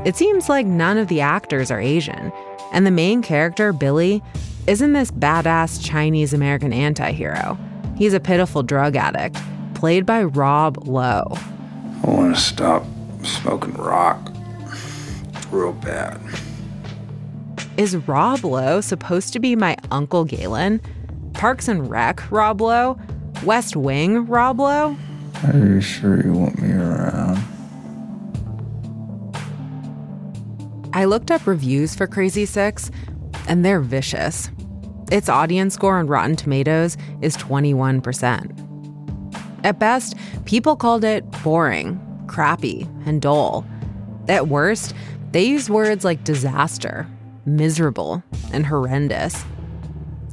It 0.03 0.15
seems 0.15 0.49
like 0.49 0.65
none 0.65 0.97
of 0.97 1.09
the 1.09 1.21
actors 1.21 1.69
are 1.69 1.79
Asian, 1.79 2.31
and 2.71 2.87
the 2.87 2.91
main 2.91 3.21
character, 3.21 3.71
Billy, 3.71 4.23
isn't 4.65 4.93
this 4.93 5.11
badass 5.11 5.83
Chinese 5.85 6.33
American 6.33 6.73
anti 6.73 7.11
hero. 7.11 7.57
He's 7.97 8.13
a 8.13 8.19
pitiful 8.19 8.63
drug 8.63 8.95
addict, 8.95 9.37
played 9.75 10.05
by 10.07 10.23
Rob 10.23 10.87
Lowe. 10.87 11.37
I 12.03 12.07
want 12.07 12.35
to 12.35 12.41
stop 12.41 12.85
smoking 13.23 13.73
rock. 13.73 14.31
Real 15.51 15.73
bad. 15.73 16.19
Is 17.77 17.95
Rob 17.95 18.43
Lowe 18.43 18.81
supposed 18.81 19.33
to 19.33 19.39
be 19.39 19.55
my 19.55 19.77
Uncle 19.89 20.25
Galen? 20.25 20.81
Parks 21.33 21.67
and 21.67 21.89
Rec 21.89 22.29
Rob 22.31 22.61
Lowe? 22.61 22.99
West 23.43 23.75
Wing 23.75 24.25
Rob 24.27 24.59
Lowe? 24.59 24.95
Are 25.45 25.57
you 25.57 25.81
sure 25.81 26.23
you 26.23 26.33
want 26.33 26.61
me 26.61 26.71
around? 26.71 27.39
I 30.93 31.05
looked 31.05 31.31
up 31.31 31.47
reviews 31.47 31.95
for 31.95 32.05
Crazy 32.05 32.45
Six, 32.45 32.91
and 33.47 33.65
they're 33.65 33.79
vicious. 33.79 34.51
Its 35.11 35.27
audience 35.29 35.73
score 35.73 35.97
on 35.97 36.07
Rotten 36.07 36.35
Tomatoes 36.35 36.97
is 37.21 37.35
21%. 37.37 38.62
At 39.63 39.79
best, 39.79 40.15
people 40.45 40.75
called 40.75 41.03
it 41.03 41.23
boring, 41.43 41.99
crappy, 42.27 42.87
and 43.05 43.21
dull. 43.21 43.65
At 44.27 44.47
worst, 44.47 44.93
they 45.31 45.43
used 45.43 45.69
words 45.69 46.03
like 46.03 46.23
disaster, 46.23 47.07
miserable, 47.45 48.23
and 48.51 48.65
horrendous. 48.65 49.43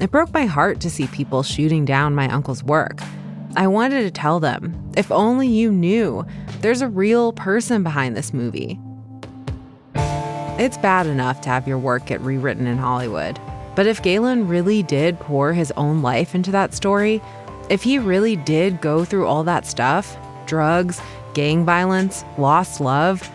It 0.01 0.11
broke 0.11 0.33
my 0.33 0.47
heart 0.47 0.81
to 0.81 0.91
see 0.91 1.07
people 1.09 1.43
shooting 1.43 1.85
down 1.85 2.15
my 2.15 2.29
uncle's 2.29 2.65
work. 2.65 3.01
I 3.57 3.67
wanted 3.67 4.03
to 4.03 4.11
tell 4.11 4.41
them 4.41 4.93
if 4.97 5.11
only 5.11 5.49
you 5.49 5.73
knew 5.73 6.25
there's 6.61 6.83
a 6.83 6.89
real 6.89 7.33
person 7.33 7.83
behind 7.83 8.17
this 8.17 8.33
movie. 8.33 8.79
It's 9.95 10.77
bad 10.79 11.07
enough 11.07 11.41
to 11.43 11.49
have 11.49 11.67
your 11.67 11.79
work 11.79 12.07
get 12.07 12.21
rewritten 12.21 12.67
in 12.67 12.79
Hollywood. 12.79 13.41
But 13.75 13.87
if 13.87 14.03
Galen 14.03 14.47
really 14.47 14.83
did 14.83 15.19
pour 15.21 15.53
his 15.53 15.73
own 15.73 16.03
life 16.03 16.35
into 16.35 16.51
that 16.51 16.75
story, 16.75 17.23
if 17.71 17.83
he 17.83 17.99
really 17.99 18.37
did 18.37 18.83
go 18.83 19.07
through 19.07 19.27
all 19.27 19.45
that 19.45 19.65
stuff 19.65 20.19
drugs, 20.45 21.01
gang 21.33 21.65
violence, 21.65 22.25
lost 22.37 22.81
love 22.81 23.31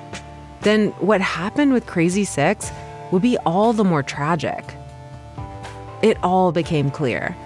then 0.65 0.89
what 0.93 1.21
happened 1.21 1.73
with 1.73 1.85
Crazy 1.85 2.25
Six 2.25 2.71
would 3.11 3.21
be 3.21 3.37
all 3.45 3.71
the 3.71 3.83
more 3.83 4.01
tragic. 4.01 4.75
It 6.01 6.17
all 6.23 6.51
became 6.51 6.89
clear. 6.89 7.37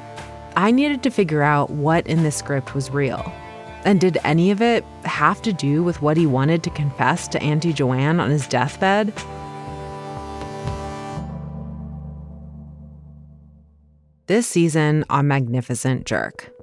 I 0.56 0.72
needed 0.72 1.04
to 1.04 1.10
figure 1.10 1.42
out 1.42 1.70
what 1.70 2.08
in 2.08 2.24
this 2.24 2.38
script 2.38 2.74
was 2.74 2.90
real. 2.90 3.32
And 3.84 4.00
did 4.00 4.18
any 4.24 4.52
of 4.52 4.62
it 4.62 4.86
have 5.04 5.42
to 5.42 5.52
do 5.52 5.84
with 5.84 6.02
what 6.02 6.16
he 6.16 6.26
wanted 6.26 6.64
to 6.64 6.70
confess 6.70 7.28
to 7.28 7.44
Auntie 7.44 7.74
Joanne 7.74 8.22
on 8.22 8.30
his 8.30 8.48
deathbed? 8.48 9.14
This 14.28 14.48
season 14.48 15.04
on 15.10 15.28
Magnificent 15.28 16.06
Jerk. 16.06 16.54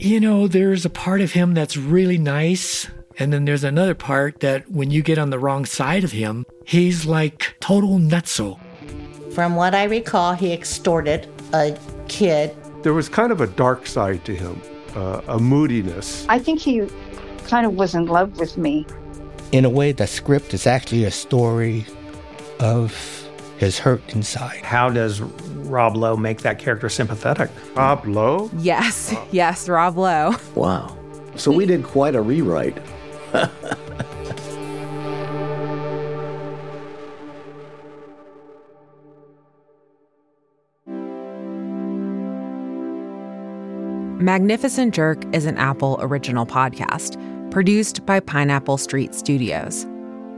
You 0.00 0.20
know, 0.20 0.46
there's 0.46 0.84
a 0.84 0.90
part 0.90 1.20
of 1.20 1.32
him 1.32 1.54
that's 1.54 1.76
really 1.76 2.18
nice. 2.18 2.86
And 3.18 3.32
then 3.32 3.46
there's 3.46 3.64
another 3.64 3.96
part 3.96 4.38
that 4.40 4.70
when 4.70 4.92
you 4.92 5.02
get 5.02 5.18
on 5.18 5.30
the 5.30 5.40
wrong 5.40 5.64
side 5.64 6.04
of 6.04 6.12
him, 6.12 6.46
he's 6.64 7.04
like 7.04 7.56
total 7.58 7.98
nutso. 7.98 8.60
From 9.32 9.56
what 9.56 9.74
I 9.74 9.84
recall, 9.84 10.34
he 10.34 10.52
extorted 10.52 11.28
a 11.52 11.76
kid. 12.06 12.56
There 12.84 12.94
was 12.94 13.08
kind 13.08 13.32
of 13.32 13.40
a 13.40 13.48
dark 13.48 13.88
side 13.88 14.24
to 14.26 14.36
him, 14.36 14.62
uh, 14.94 15.20
a 15.26 15.40
moodiness. 15.40 16.24
I 16.28 16.38
think 16.38 16.60
he 16.60 16.86
kind 17.48 17.66
of 17.66 17.74
was 17.74 17.96
in 17.96 18.06
love 18.06 18.38
with 18.38 18.56
me. 18.56 18.86
In 19.50 19.64
a 19.64 19.70
way, 19.70 19.90
the 19.90 20.06
script 20.06 20.54
is 20.54 20.64
actually 20.64 21.06
a 21.06 21.10
story 21.10 21.84
of 22.60 23.17
his 23.58 23.78
hurt 23.78 24.02
inside. 24.14 24.64
How 24.64 24.88
does 24.88 25.20
Rob 25.20 25.96
Lowe 25.96 26.16
make 26.16 26.42
that 26.42 26.58
character 26.58 26.88
sympathetic? 26.88 27.50
Rob 27.74 28.06
Lowe? 28.06 28.50
Yes, 28.58 29.14
yes, 29.32 29.68
Rob 29.68 29.98
Lowe. 29.98 30.34
Wow. 30.54 30.96
So 31.36 31.52
we 31.52 31.66
did 31.66 31.84
quite 31.84 32.14
a 32.14 32.22
rewrite. 32.22 32.78
Magnificent 44.20 44.94
Jerk 44.94 45.22
is 45.32 45.46
an 45.46 45.56
Apple 45.58 45.96
original 46.00 46.44
podcast 46.44 47.20
produced 47.52 48.04
by 48.04 48.20
Pineapple 48.20 48.76
Street 48.76 49.14
Studios. 49.14 49.86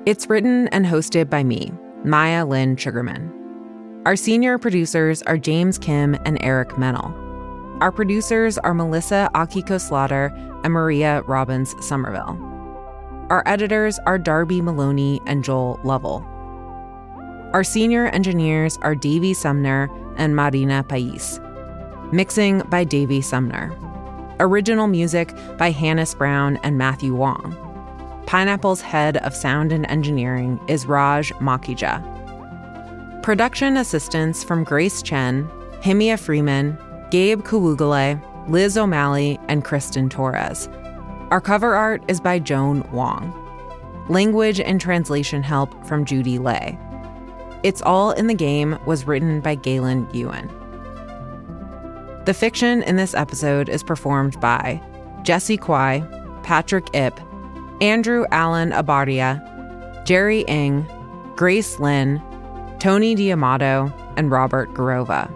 It's 0.07 0.29
written 0.29 0.69
and 0.69 0.85
hosted 0.85 1.31
by 1.31 1.43
me, 1.45 1.73
Maya 2.05 2.47
Lynn 2.47 2.77
Sugarman. 2.77 3.31
Our 4.07 4.17
senior 4.17 4.57
producers 4.57 5.21
are 5.23 5.37
James 5.37 5.79
Kim 5.79 6.17
and 6.25 6.39
Eric 6.41 6.79
Mennel. 6.79 7.15
Our 7.83 7.93
producers 7.93 8.57
are 8.57 8.73
Melissa 8.73 9.29
Akiko 9.35 9.79
Slaughter 9.79 10.33
and 10.65 10.73
Maria 10.73 11.21
Robbins 11.27 11.75
Somerville. 11.87 12.39
Our 13.29 13.43
editors 13.45 13.99
are 14.07 14.19
Darby 14.19 14.63
Maloney 14.63 15.21
and 15.27 15.45
Joel 15.45 15.79
Lovell. 15.85 16.25
Our 17.53 17.63
senior 17.63 18.07
engineers 18.07 18.79
are 18.81 18.95
Davy 18.95 19.35
Sumner 19.35 19.91
and 20.17 20.35
Marina 20.35 20.83
Pais. 20.83 21.39
Mixing 22.13 22.61
by 22.71 22.85
Davy 22.85 23.21
Sumner. 23.21 23.77
Original 24.41 24.87
music 24.87 25.35
by 25.59 25.71
Hannes 25.71 26.15
Brown 26.15 26.57
and 26.63 26.79
Matthew 26.79 27.15
Wong. 27.15 27.70
Pineapple's 28.31 28.81
head 28.81 29.17
of 29.17 29.35
sound 29.35 29.73
and 29.73 29.85
engineering 29.87 30.61
is 30.69 30.87
Raj 30.87 31.33
Makhija. 31.41 32.01
Production 33.25 33.77
assistance 33.77 34.45
from 34.45 34.63
Grace 34.63 35.03
Chen, 35.03 35.51
Himia 35.81 36.17
Freeman, 36.17 36.79
Gabe 37.11 37.43
Kawugale, 37.43 38.23
Liz 38.49 38.79
O'Malley, 38.79 39.37
and 39.49 39.65
Kristen 39.65 40.09
Torres. 40.09 40.69
Our 41.33 41.41
cover 41.41 41.75
art 41.75 42.05
is 42.07 42.21
by 42.21 42.39
Joan 42.39 42.89
Wong. 42.93 43.35
Language 44.09 44.61
and 44.61 44.81
translation 44.81 45.43
help 45.43 45.85
from 45.85 46.05
Judy 46.05 46.39
Lay. 46.39 46.79
It's 47.65 47.83
All 47.83 48.13
in 48.13 48.29
the 48.29 48.35
Game 48.35 48.79
was 48.87 49.09
written 49.09 49.41
by 49.41 49.57
Galen 49.57 50.09
Yuen. 50.15 50.47
The 52.27 52.35
fiction 52.35 52.85
in 52.85 52.95
this 52.95 53.13
episode 53.13 53.69
is 53.69 53.83
performed 53.83 54.41
by 54.41 54.81
Jesse 55.25 55.57
Kwai, 55.57 56.07
Patrick 56.45 56.95
Ip, 56.95 57.19
Andrew 57.81 58.27
Allen 58.31 58.73
Abadia, 58.73 59.41
Jerry 60.05 60.45
Ng, 60.49 60.87
Grace 61.37 61.79
Lynn, 61.79 62.23
Tony 62.79 63.17
Diamato, 63.17 63.93
and 64.17 64.31
Robert 64.31 64.69
Garova. 64.75 65.31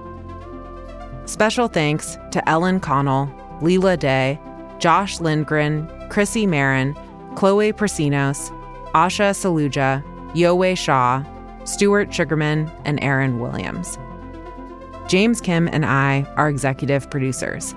Special 1.28 1.68
thanks 1.68 2.18
to 2.33 2.46
Ellen 2.48 2.80
Connell, 2.80 3.26
Leela 3.61 3.98
Day, 3.98 4.38
Josh 4.78 5.20
Lindgren, 5.20 5.90
Chrissy 6.11 6.46
Marin, 6.46 6.94
Chloe 7.35 7.72
Prasinos, 7.72 8.50
Asha 8.92 9.30
Saluja, 9.33 10.04
Yowei 10.35 10.76
Shaw, 10.76 11.24
Stuart 11.64 12.12
Sugarman, 12.12 12.70
and 12.85 13.02
Aaron 13.02 13.38
Williams. 13.38 13.98
James 15.09 15.40
Kim 15.40 15.68
and 15.68 15.87
I 15.87 16.26
are 16.37 16.48
executive 16.48 17.09
producers. 17.11 17.74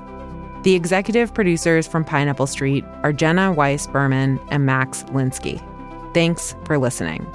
The 0.63 0.75
executive 0.75 1.33
producers 1.33 1.87
from 1.87 2.03
Pineapple 2.03 2.47
Street 2.47 2.83
are 3.03 3.13
Jenna 3.13 3.51
Weiss 3.51 3.87
Berman 3.87 4.39
and 4.49 4.65
Max 4.65 5.03
Linsky. 5.05 5.61
Thanks 6.13 6.55
for 6.65 6.77
listening. 6.77 7.25